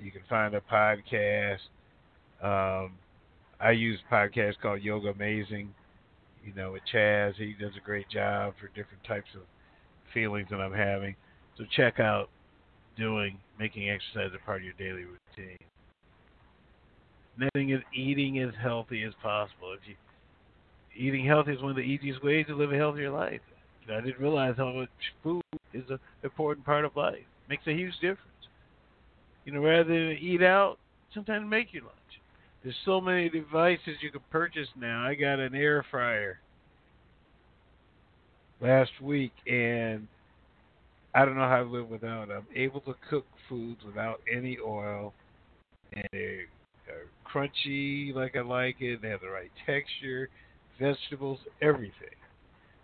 You 0.00 0.10
can 0.10 0.22
find 0.28 0.54
a 0.54 0.60
podcast. 0.60 1.58
Um, 2.42 2.92
I 3.60 3.72
use 3.72 3.98
a 4.08 4.14
podcast 4.14 4.54
called 4.62 4.82
Yoga 4.82 5.08
Amazing. 5.08 5.74
You 6.48 6.54
know, 6.54 6.72
with 6.72 6.82
Chaz, 6.92 7.34
he 7.34 7.54
does 7.60 7.72
a 7.76 7.84
great 7.84 8.08
job 8.08 8.54
for 8.58 8.68
different 8.68 9.04
types 9.06 9.28
of 9.34 9.42
feelings 10.14 10.48
that 10.50 10.56
I'm 10.56 10.72
having. 10.72 11.14
So 11.58 11.64
check 11.76 12.00
out 12.00 12.30
doing 12.96 13.38
making 13.58 13.90
exercise 13.90 14.30
a 14.34 14.44
part 14.46 14.62
of 14.62 14.64
your 14.64 14.72
daily 14.78 15.04
routine. 15.04 15.58
Nothing 17.38 17.70
is 17.70 17.80
eating 17.94 18.38
as 18.40 18.54
healthy 18.62 19.02
as 19.02 19.12
possible. 19.22 19.74
If 19.74 19.80
you 19.86 19.94
eating 20.96 21.26
healthy 21.26 21.52
is 21.52 21.60
one 21.60 21.70
of 21.70 21.76
the 21.76 21.82
easiest 21.82 22.24
ways 22.24 22.46
to 22.46 22.56
live 22.56 22.72
a 22.72 22.76
healthier 22.76 23.10
life. 23.10 23.40
I 23.90 24.00
didn't 24.00 24.18
realize 24.18 24.54
how 24.56 24.72
much 24.72 24.88
food 25.22 25.42
is 25.74 25.84
an 25.90 25.98
important 26.22 26.64
part 26.64 26.86
of 26.86 26.96
life. 26.96 27.24
Makes 27.48 27.66
a 27.66 27.72
huge 27.72 27.94
difference. 27.96 28.20
You 29.44 29.52
know, 29.52 29.60
rather 29.60 29.84
than 29.84 30.16
eat 30.18 30.42
out, 30.42 30.78
sometimes 31.12 31.48
make 31.48 31.74
your 31.74 31.84
lunch. 31.84 31.97
There's 32.62 32.76
so 32.84 33.00
many 33.00 33.28
devices 33.28 33.96
you 34.00 34.10
can 34.10 34.20
purchase 34.30 34.68
now. 34.76 35.06
I 35.06 35.14
got 35.14 35.38
an 35.38 35.54
air 35.54 35.84
fryer 35.90 36.40
last 38.60 38.90
week, 39.00 39.32
and 39.46 40.08
I 41.14 41.24
don't 41.24 41.36
know 41.36 41.48
how 41.48 41.62
to 41.62 41.70
live 41.70 41.88
without 41.88 42.30
it. 42.30 42.32
I'm 42.32 42.46
able 42.54 42.80
to 42.82 42.94
cook 43.08 43.26
foods 43.48 43.80
without 43.84 44.20
any 44.32 44.58
oil, 44.64 45.14
and 45.92 46.04
they're, 46.12 46.46
they're 46.86 47.06
crunchy 47.32 48.14
like 48.14 48.36
I 48.36 48.40
like 48.40 48.76
it. 48.80 49.02
They 49.02 49.08
have 49.10 49.20
the 49.20 49.30
right 49.30 49.50
texture, 49.64 50.28
vegetables, 50.80 51.38
everything. 51.62 52.16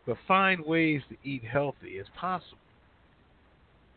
But 0.07 0.19
find 0.29 0.65
ways 0.65 1.03
to 1.09 1.17
eat 1.29 1.43
healthy 1.45 1.99
as 1.99 2.07
possible. 2.19 2.59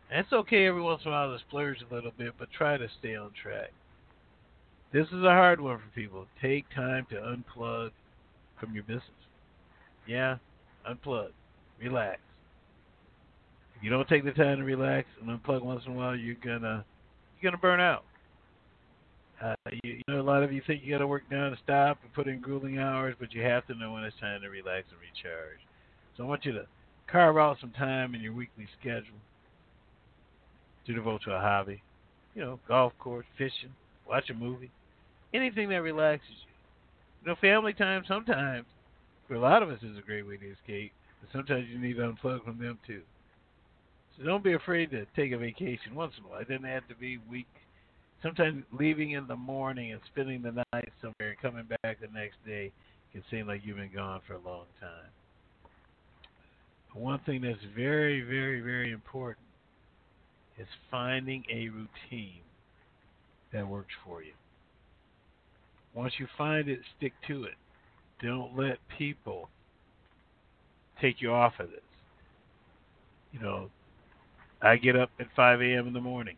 It's 0.09 0.31
okay 0.31 0.65
every 0.65 0.81
once 0.81 1.01
in 1.03 1.11
a 1.11 1.13
while 1.13 1.37
to 1.37 1.39
splurge 1.47 1.79
a 1.81 1.93
little 1.93 2.13
bit, 2.17 2.33
but 2.39 2.47
try 2.51 2.77
to 2.77 2.87
stay 2.99 3.15
on 3.15 3.31
track. 3.41 3.71
This 4.93 5.07
is 5.07 5.23
a 5.23 5.29
hard 5.29 5.59
one 5.59 5.77
for 5.77 5.95
people. 5.95 6.25
Take 6.41 6.65
time 6.73 7.05
to 7.09 7.15
unplug 7.15 7.91
from 8.59 8.73
your 8.73 8.83
business. 8.83 9.03
Yeah, 10.07 10.37
unplug. 10.89 11.29
Relax. 11.81 12.19
If 13.75 13.83
you 13.83 13.89
don't 13.89 14.07
take 14.07 14.23
the 14.23 14.31
time 14.31 14.57
to 14.57 14.63
relax 14.63 15.07
and 15.21 15.29
unplug 15.29 15.63
once 15.63 15.83
in 15.85 15.91
a 15.91 15.95
while, 15.95 16.15
you're 16.15 16.35
gonna 16.43 16.85
you're 17.39 17.51
gonna 17.51 17.61
burn 17.61 17.81
out. 17.81 18.05
Uh, 19.43 19.53
you, 19.83 19.93
you 19.93 20.01
know, 20.07 20.19
a 20.19 20.23
lot 20.23 20.41
of 20.41 20.51
you 20.51 20.61
think 20.65 20.81
you 20.83 20.91
got 20.91 20.97
to 20.97 21.05
work 21.05 21.29
down 21.29 21.51
non-stop 21.51 21.99
and 22.01 22.11
put 22.13 22.27
in 22.27 22.39
grueling 22.39 22.79
hours, 22.79 23.13
but 23.19 23.33
you 23.33 23.43
have 23.43 23.67
to 23.67 23.75
know 23.75 23.93
when 23.93 24.03
it's 24.03 24.19
time 24.19 24.41
to 24.41 24.49
relax 24.49 24.87
and 24.89 24.99
recharge. 24.99 25.59
So 26.15 26.23
I 26.23 26.27
want 26.27 26.43
you 26.43 26.53
to 26.53 26.65
carve 27.05 27.37
out 27.37 27.57
some 27.61 27.71
time 27.71 28.15
in 28.15 28.21
your 28.21 28.33
weekly 28.33 28.67
schedule 28.79 29.19
to 30.87 30.93
devote 30.93 31.21
to 31.25 31.31
a 31.31 31.39
hobby. 31.39 31.83
You 32.33 32.41
know, 32.41 32.59
golf 32.67 32.93
course, 32.97 33.27
fishing, 33.37 33.73
watch 34.09 34.29
a 34.31 34.33
movie, 34.33 34.71
anything 35.33 35.69
that 35.69 35.81
relaxes 35.81 36.29
you. 36.29 36.51
You 37.23 37.27
know, 37.29 37.35
family 37.41 37.73
time 37.73 38.03
sometimes, 38.07 38.65
for 39.27 39.35
a 39.35 39.39
lot 39.39 39.63
of 39.63 39.69
us, 39.69 39.79
is 39.83 39.97
a 39.97 40.01
great 40.01 40.25
way 40.25 40.37
to 40.37 40.51
escape, 40.51 40.91
but 41.21 41.29
sometimes 41.31 41.67
you 41.69 41.79
need 41.79 41.95
to 41.95 42.01
unplug 42.01 42.43
from 42.43 42.59
them 42.59 42.77
too. 42.85 43.01
So 44.17 44.23
don't 44.25 44.43
be 44.43 44.53
afraid 44.53 44.91
to 44.91 45.05
take 45.15 45.31
a 45.31 45.37
vacation 45.37 45.93
once 45.93 46.13
in 46.17 46.25
a 46.25 46.27
while. 46.27 46.39
It 46.39 46.49
doesn't 46.49 46.63
have 46.63 46.87
to 46.87 46.95
be 46.95 47.19
week. 47.29 47.47
Sometimes 48.23 48.63
leaving 48.71 49.11
in 49.11 49.27
the 49.27 49.35
morning 49.35 49.91
and 49.91 50.01
spending 50.11 50.41
the 50.41 50.63
night 50.73 50.91
somewhere 51.01 51.29
and 51.29 51.39
coming 51.39 51.67
back 51.83 51.99
the 51.99 52.07
next 52.13 52.37
day 52.45 52.71
can 53.11 53.23
seem 53.29 53.47
like 53.47 53.61
you've 53.63 53.77
been 53.77 53.93
gone 53.93 54.21
for 54.25 54.33
a 54.33 54.39
long 54.39 54.65
time. 54.79 55.11
One 56.93 57.19
thing 57.25 57.41
that's 57.41 57.59
very, 57.75 58.21
very, 58.21 58.59
very 58.61 58.91
important 58.91 59.45
is 60.57 60.67
finding 60.89 61.43
a 61.51 61.69
routine 61.69 62.41
that 63.53 63.67
works 63.67 63.93
for 64.03 64.23
you. 64.23 64.33
Once 65.93 66.13
you 66.19 66.27
find 66.37 66.67
it, 66.67 66.79
stick 66.97 67.13
to 67.27 67.43
it. 67.43 67.55
Don't 68.21 68.57
let 68.57 68.77
people 68.97 69.49
take 71.01 71.21
you 71.21 71.31
off 71.31 71.53
of 71.59 71.69
this. 71.69 71.79
You 73.31 73.39
know, 73.39 73.69
I 74.61 74.77
get 74.77 74.95
up 74.95 75.09
at 75.19 75.27
5 75.35 75.61
a.m. 75.61 75.87
in 75.87 75.93
the 75.93 76.01
morning. 76.01 76.35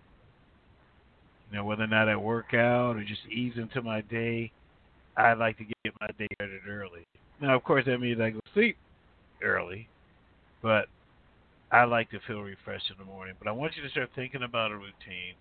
You 1.49 1.57
know, 1.57 1.65
whether 1.65 1.83
or 1.83 1.87
not 1.87 2.09
I 2.09 2.15
work 2.15 2.53
out 2.53 2.95
or 2.95 3.03
just 3.03 3.25
ease 3.31 3.53
into 3.55 3.81
my 3.81 4.01
day, 4.01 4.51
I 5.17 5.33
like 5.33 5.57
to 5.57 5.63
get 5.63 5.93
my 5.99 6.07
day 6.17 6.27
started 6.35 6.61
early. 6.69 7.05
Now, 7.41 7.55
of 7.55 7.63
course, 7.63 7.85
that 7.85 7.99
means 7.99 8.19
I 8.19 8.29
go 8.31 8.39
to 8.39 8.53
sleep 8.53 8.77
early, 9.41 9.87
but 10.61 10.87
I 11.71 11.85
like 11.85 12.11
to 12.11 12.19
feel 12.27 12.41
refreshed 12.41 12.91
in 12.91 12.97
the 12.97 13.09
morning. 13.09 13.35
But 13.39 13.47
I 13.47 13.51
want 13.51 13.75
you 13.75 13.83
to 13.83 13.89
start 13.89 14.09
thinking 14.15 14.43
about 14.43 14.71
a 14.71 14.75
routine, 14.75 15.35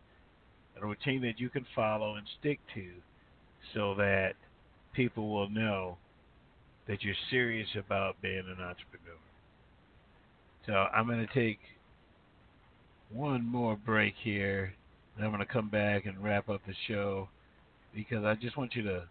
a 0.80 0.86
routine 0.86 1.20
that 1.22 1.40
you 1.40 1.48
can 1.50 1.66
follow 1.74 2.14
and 2.14 2.26
stick 2.40 2.60
to 2.74 2.80
so 3.74 3.94
that 3.94 4.32
people 4.94 5.28
will 5.28 5.48
know 5.48 5.96
that 6.86 7.02
you're 7.02 7.14
serious 7.30 7.68
about 7.76 8.20
being 8.22 8.38
an 8.38 8.62
entrepreneur. 8.62 9.18
So 10.66 10.72
I'm 10.72 11.06
going 11.06 11.26
to 11.26 11.34
take 11.34 11.58
one 13.12 13.44
more 13.44 13.76
break 13.76 14.14
here, 14.22 14.74
and 15.16 15.24
I'm 15.24 15.30
going 15.30 15.44
to 15.44 15.52
come 15.52 15.68
back 15.68 16.06
and 16.06 16.22
wrap 16.22 16.48
up 16.48 16.60
the 16.66 16.74
show 16.86 17.28
because 17.94 18.24
I 18.24 18.34
just 18.34 18.56
want 18.56 18.74
you 18.74 18.82
to 18.82 19.04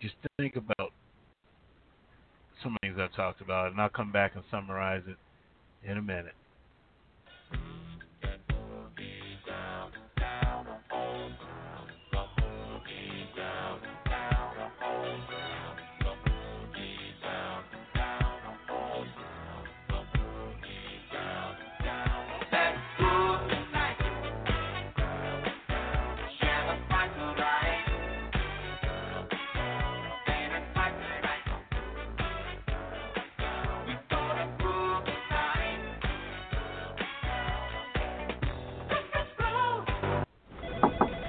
just 0.00 0.14
think 0.38 0.56
about 0.56 0.92
some 2.62 2.76
things 2.80 2.96
I've 2.98 3.14
talked 3.14 3.40
about, 3.40 3.72
and 3.72 3.80
I'll 3.80 3.88
come 3.88 4.12
back 4.12 4.32
and 4.34 4.44
summarize 4.50 5.02
it 5.06 5.16
in 5.88 5.98
a 5.98 6.02
minute. 6.02 6.34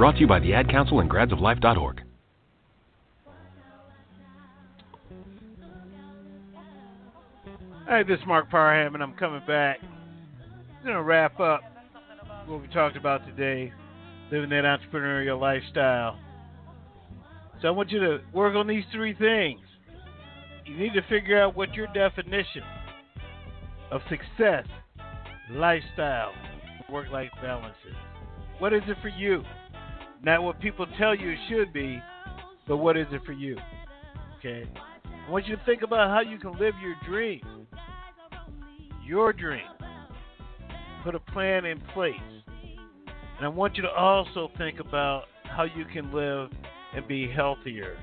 Brought 0.00 0.14
to 0.14 0.20
you 0.20 0.26
by 0.26 0.40
the 0.40 0.54
Ad 0.54 0.70
Council 0.70 1.00
and 1.00 1.10
gradsoflife.org. 1.10 2.00
Hey, 7.86 8.02
this 8.08 8.18
is 8.18 8.26
Marc 8.26 8.48
Parham, 8.48 8.94
and 8.94 9.02
I'm 9.02 9.12
coming 9.12 9.42
back. 9.46 9.76
I'm 9.82 10.84
going 10.84 10.96
to 10.96 11.02
wrap 11.02 11.38
up 11.38 11.60
what 12.46 12.62
we 12.62 12.68
talked 12.68 12.96
about 12.96 13.26
today 13.26 13.74
living 14.32 14.48
that 14.48 14.64
entrepreneurial 14.64 15.38
lifestyle. 15.38 16.18
So 17.60 17.68
I 17.68 17.70
want 17.70 17.90
you 17.90 18.00
to 18.00 18.20
work 18.32 18.56
on 18.56 18.66
these 18.66 18.84
three 18.94 19.12
things. 19.12 19.60
You 20.64 20.78
need 20.78 20.94
to 20.94 21.02
figure 21.10 21.38
out 21.38 21.54
what 21.54 21.74
your 21.74 21.88
definition 21.88 22.62
of 23.90 24.00
success, 24.08 24.64
lifestyle, 25.50 26.32
work 26.90 27.10
life 27.10 27.28
balance 27.42 27.76
is. 27.86 27.94
What 28.60 28.72
is 28.72 28.80
it 28.88 28.96
for 29.02 29.08
you? 29.08 29.44
Not 30.22 30.42
what 30.42 30.60
people 30.60 30.86
tell 30.98 31.14
you 31.14 31.30
it 31.30 31.38
should 31.48 31.72
be, 31.72 32.02
but 32.68 32.76
what 32.76 32.96
is 32.96 33.06
it 33.10 33.22
for 33.24 33.32
you? 33.32 33.56
Okay? 34.38 34.68
I 35.04 35.30
want 35.30 35.46
you 35.46 35.56
to 35.56 35.64
think 35.64 35.82
about 35.82 36.10
how 36.10 36.20
you 36.20 36.38
can 36.38 36.52
live 36.52 36.74
your 36.82 36.94
dream. 37.06 37.40
Your 39.04 39.32
dream. 39.32 39.62
Put 41.04 41.14
a 41.14 41.20
plan 41.20 41.64
in 41.64 41.80
place. 41.94 42.14
And 43.36 43.46
I 43.46 43.48
want 43.48 43.76
you 43.76 43.82
to 43.82 43.90
also 43.90 44.50
think 44.58 44.80
about 44.80 45.24
how 45.44 45.64
you 45.64 45.84
can 45.86 46.12
live 46.12 46.50
and 46.94 47.06
be 47.08 47.30
healthier 47.30 47.96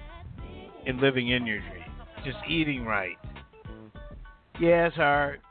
in 0.86 1.00
living 1.00 1.30
in 1.30 1.46
your 1.46 1.60
dream. 1.60 1.84
Just 2.26 2.38
eating 2.50 2.84
right. 2.84 3.18
Yeah, 4.60 4.88
it's 4.88 4.96
hard, 4.96 5.42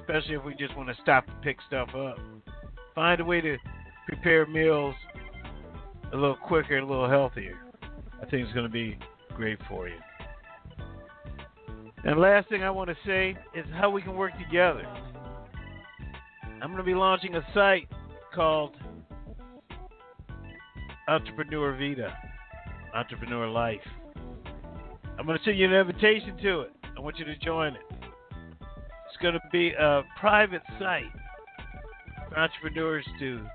especially 0.00 0.34
if 0.34 0.44
we 0.44 0.54
just 0.56 0.76
want 0.76 0.88
to 0.88 0.96
stop 1.00 1.28
and 1.28 1.40
pick 1.42 1.58
stuff 1.68 1.90
up. 1.94 2.18
Find 2.96 3.20
a 3.20 3.24
way 3.24 3.40
to 3.40 3.56
prepare 4.08 4.46
meals 4.46 4.96
a 6.12 6.16
little 6.16 6.36
quicker, 6.36 6.78
a 6.78 6.86
little 6.86 7.08
healthier. 7.08 7.58
I 8.22 8.26
think 8.26 8.44
it's 8.44 8.52
going 8.52 8.66
to 8.66 8.72
be 8.72 8.98
great 9.34 9.58
for 9.68 9.88
you. 9.88 9.96
And 12.04 12.20
last 12.20 12.48
thing 12.48 12.62
I 12.62 12.70
want 12.70 12.90
to 12.90 12.96
say 13.06 13.36
is 13.54 13.64
how 13.74 13.90
we 13.90 14.02
can 14.02 14.14
work 14.14 14.32
together. 14.38 14.86
I'm 16.62 16.68
going 16.70 16.76
to 16.76 16.82
be 16.82 16.94
launching 16.94 17.34
a 17.34 17.46
site 17.52 17.88
called 18.34 18.76
Entrepreneur 21.08 21.72
Vita, 21.76 22.16
Entrepreneur 22.94 23.48
Life. 23.48 23.80
I'm 25.18 25.26
going 25.26 25.38
to 25.38 25.44
send 25.44 25.58
you 25.58 25.66
an 25.66 25.72
invitation 25.72 26.36
to 26.42 26.60
it. 26.62 26.72
I 26.96 27.00
want 27.00 27.18
you 27.18 27.24
to 27.24 27.36
join 27.36 27.74
it. 27.74 27.82
It's 27.90 29.22
going 29.22 29.34
to 29.34 29.40
be 29.52 29.72
a 29.72 30.02
private 30.18 30.62
site 30.78 31.04
for 32.28 32.38
entrepreneurs 32.38 33.06
to 33.20 33.46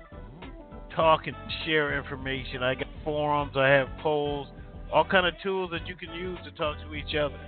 talk 0.94 1.26
and 1.26 1.36
share 1.64 1.98
information. 1.98 2.62
I 2.62 2.74
got 2.74 2.86
forums, 3.04 3.52
I 3.56 3.68
have 3.68 3.88
polls, 4.02 4.48
all 4.92 5.04
kind 5.04 5.26
of 5.26 5.34
tools 5.42 5.70
that 5.72 5.86
you 5.86 5.94
can 5.94 6.12
use 6.14 6.38
to 6.44 6.50
talk 6.52 6.76
to 6.80 6.94
each 6.94 7.14
other. 7.14 7.38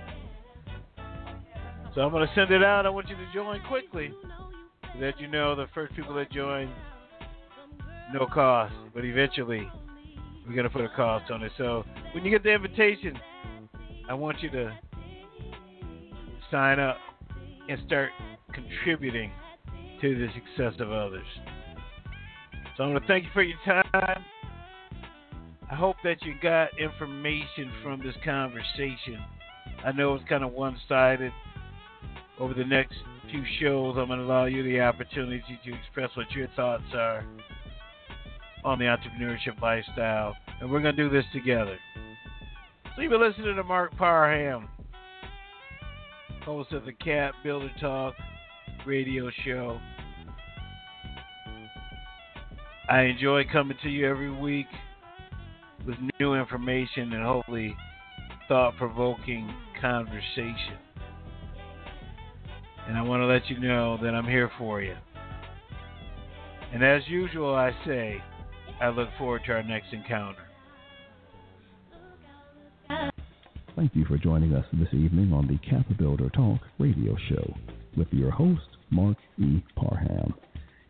So 1.95 2.01
I'm 2.01 2.11
going 2.11 2.27
to 2.27 2.33
send 2.33 2.51
it 2.51 2.63
out. 2.63 2.85
I 2.85 2.89
want 2.89 3.07
you 3.09 3.15
to 3.15 3.33
join 3.33 3.61
quickly 3.67 4.11
so 4.93 4.99
that 4.99 5.19
you 5.19 5.27
know 5.27 5.55
the 5.55 5.67
first 5.73 5.95
people 5.95 6.15
that 6.15 6.31
join, 6.31 6.71
no 8.13 8.25
cost, 8.25 8.73
but 8.93 9.05
eventually 9.05 9.67
we're 10.47 10.55
going 10.55 10.63
to 10.63 10.69
put 10.69 10.83
a 10.83 10.89
cost 10.89 11.31
on 11.31 11.43
it. 11.43 11.51
So 11.57 11.83
when 12.13 12.25
you 12.25 12.31
get 12.31 12.43
the 12.43 12.51
invitation, 12.51 13.17
I 14.09 14.13
want 14.13 14.41
you 14.41 14.49
to 14.51 14.75
sign 16.51 16.79
up 16.79 16.97
and 17.69 17.79
start 17.85 18.09
contributing 18.53 19.31
to 20.01 20.15
the 20.15 20.27
success 20.33 20.79
of 20.79 20.91
others. 20.91 21.25
So 22.75 22.83
I 22.83 22.87
want 22.87 23.03
to 23.03 23.07
thank 23.07 23.25
you 23.25 23.29
for 23.33 23.43
your 23.43 23.57
time. 23.65 24.23
I 25.69 25.75
hope 25.75 25.95
that 26.03 26.23
you 26.23 26.33
got 26.41 26.69
information 26.79 27.71
from 27.83 28.01
this 28.01 28.15
conversation. 28.25 29.23
I 29.85 29.91
know 29.91 30.15
it's 30.15 30.27
kind 30.27 30.43
of 30.43 30.53
one 30.53 30.77
sided. 30.89 31.31
Over 32.39 32.55
the 32.55 32.65
next 32.65 32.95
few 33.29 33.43
shows, 33.59 33.95
I'm 33.97 34.07
going 34.07 34.19
to 34.19 34.25
allow 34.25 34.45
you 34.45 34.63
the 34.63 34.81
opportunity 34.81 35.59
to 35.65 35.73
express 35.73 36.09
what 36.15 36.31
your 36.31 36.47
thoughts 36.55 36.83
are 36.95 37.23
on 38.65 38.79
the 38.79 38.85
entrepreneurship 38.85 39.61
lifestyle. 39.61 40.35
And 40.59 40.71
we're 40.71 40.81
going 40.81 40.95
to 40.95 41.03
do 41.03 41.09
this 41.09 41.25
together. 41.31 41.77
So 42.95 43.01
you've 43.01 43.11
been 43.11 43.21
listening 43.21 43.55
to 43.55 43.63
Marc 43.63 43.95
Parham, 43.97 44.67
host 46.43 46.71
of 46.71 46.85
the 46.85 46.93
Cap 46.93 47.35
Builder 47.43 47.71
Talk 47.79 48.15
radio 48.85 49.29
show. 49.45 49.79
I 52.89 53.03
enjoy 53.03 53.45
coming 53.51 53.77
to 53.83 53.89
you 53.89 54.09
every 54.09 54.31
week 54.31 54.67
with 55.87 55.95
new 56.19 56.33
information 56.33 57.13
and 57.13 57.23
hopefully 57.23 57.75
thought 58.47 58.75
provoking 58.77 59.53
conversation. 59.79 60.77
And 62.87 62.97
I 62.97 63.01
want 63.01 63.21
to 63.21 63.25
let 63.25 63.49
you 63.49 63.59
know 63.59 63.97
that 64.03 64.13
I'm 64.13 64.27
here 64.27 64.51
for 64.57 64.81
you. 64.81 64.95
And 66.73 66.83
as 66.83 67.01
usual, 67.07 67.55
I 67.55 67.71
say, 67.85 68.21
I 68.81 68.89
look 68.89 69.09
forward 69.17 69.43
to 69.45 69.53
our 69.53 69.63
next 69.63 69.93
encounter. 69.93 70.41
Thank 73.75 73.95
you 73.95 74.05
for 74.05 74.17
joining 74.17 74.53
us 74.53 74.65
this 74.73 74.93
evening 74.93 75.31
on 75.33 75.47
the 75.47 75.93
Builder 75.95 76.29
Talk 76.29 76.59
radio 76.79 77.15
show 77.29 77.53
with 77.95 78.07
your 78.11 78.29
host, 78.29 78.61
Marc 78.91 79.17
E. 79.39 79.63
Parham. 79.75 80.33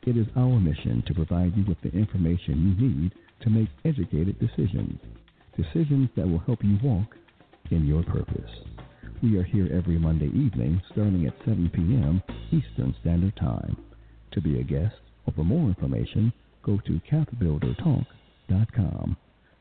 It 0.05 0.17
is 0.17 0.27
our 0.35 0.59
mission 0.59 1.01
to 1.07 1.13
provide 1.13 1.55
you 1.55 1.63
with 1.65 1.79
the 1.81 1.89
information 1.97 2.75
you 2.77 2.89
need 2.89 3.13
to 3.41 3.49
make 3.49 3.69
educated 3.85 4.37
decisions, 4.37 4.99
decisions 5.55 6.09
that 6.17 6.27
will 6.27 6.39
help 6.39 6.61
you 6.61 6.77
walk 6.83 7.15
in 7.71 7.87
your 7.87 8.03
purpose. 8.03 8.51
We 9.21 9.37
are 9.37 9.43
here 9.43 9.69
every 9.71 9.97
Monday 9.97 10.27
evening 10.27 10.81
starting 10.91 11.25
at 11.25 11.37
7 11.45 11.69
p.m. 11.73 12.21
Eastern 12.51 12.93
Standard 12.99 13.37
Time. 13.37 13.77
To 14.33 14.41
be 14.41 14.59
a 14.59 14.63
guest 14.63 14.95
or 15.25 15.31
for 15.33 15.45
more 15.45 15.69
information, 15.69 16.33
go 16.63 16.81
to 16.85 16.99
capbuildertalk.com. 17.09 19.17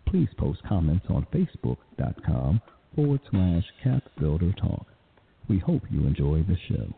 Please 0.09 0.28
post 0.38 0.61
comments 0.68 1.07
on 1.09 1.24
facebook.com 1.33 2.61
forward 2.96 3.20
slash 3.31 3.64
capbuildertalk. 3.85 4.87
We 5.48 5.61
hope 5.61 5.83
you 5.88 6.05
enjoy 6.05 6.42
the 6.42 6.57
show. 6.68 6.92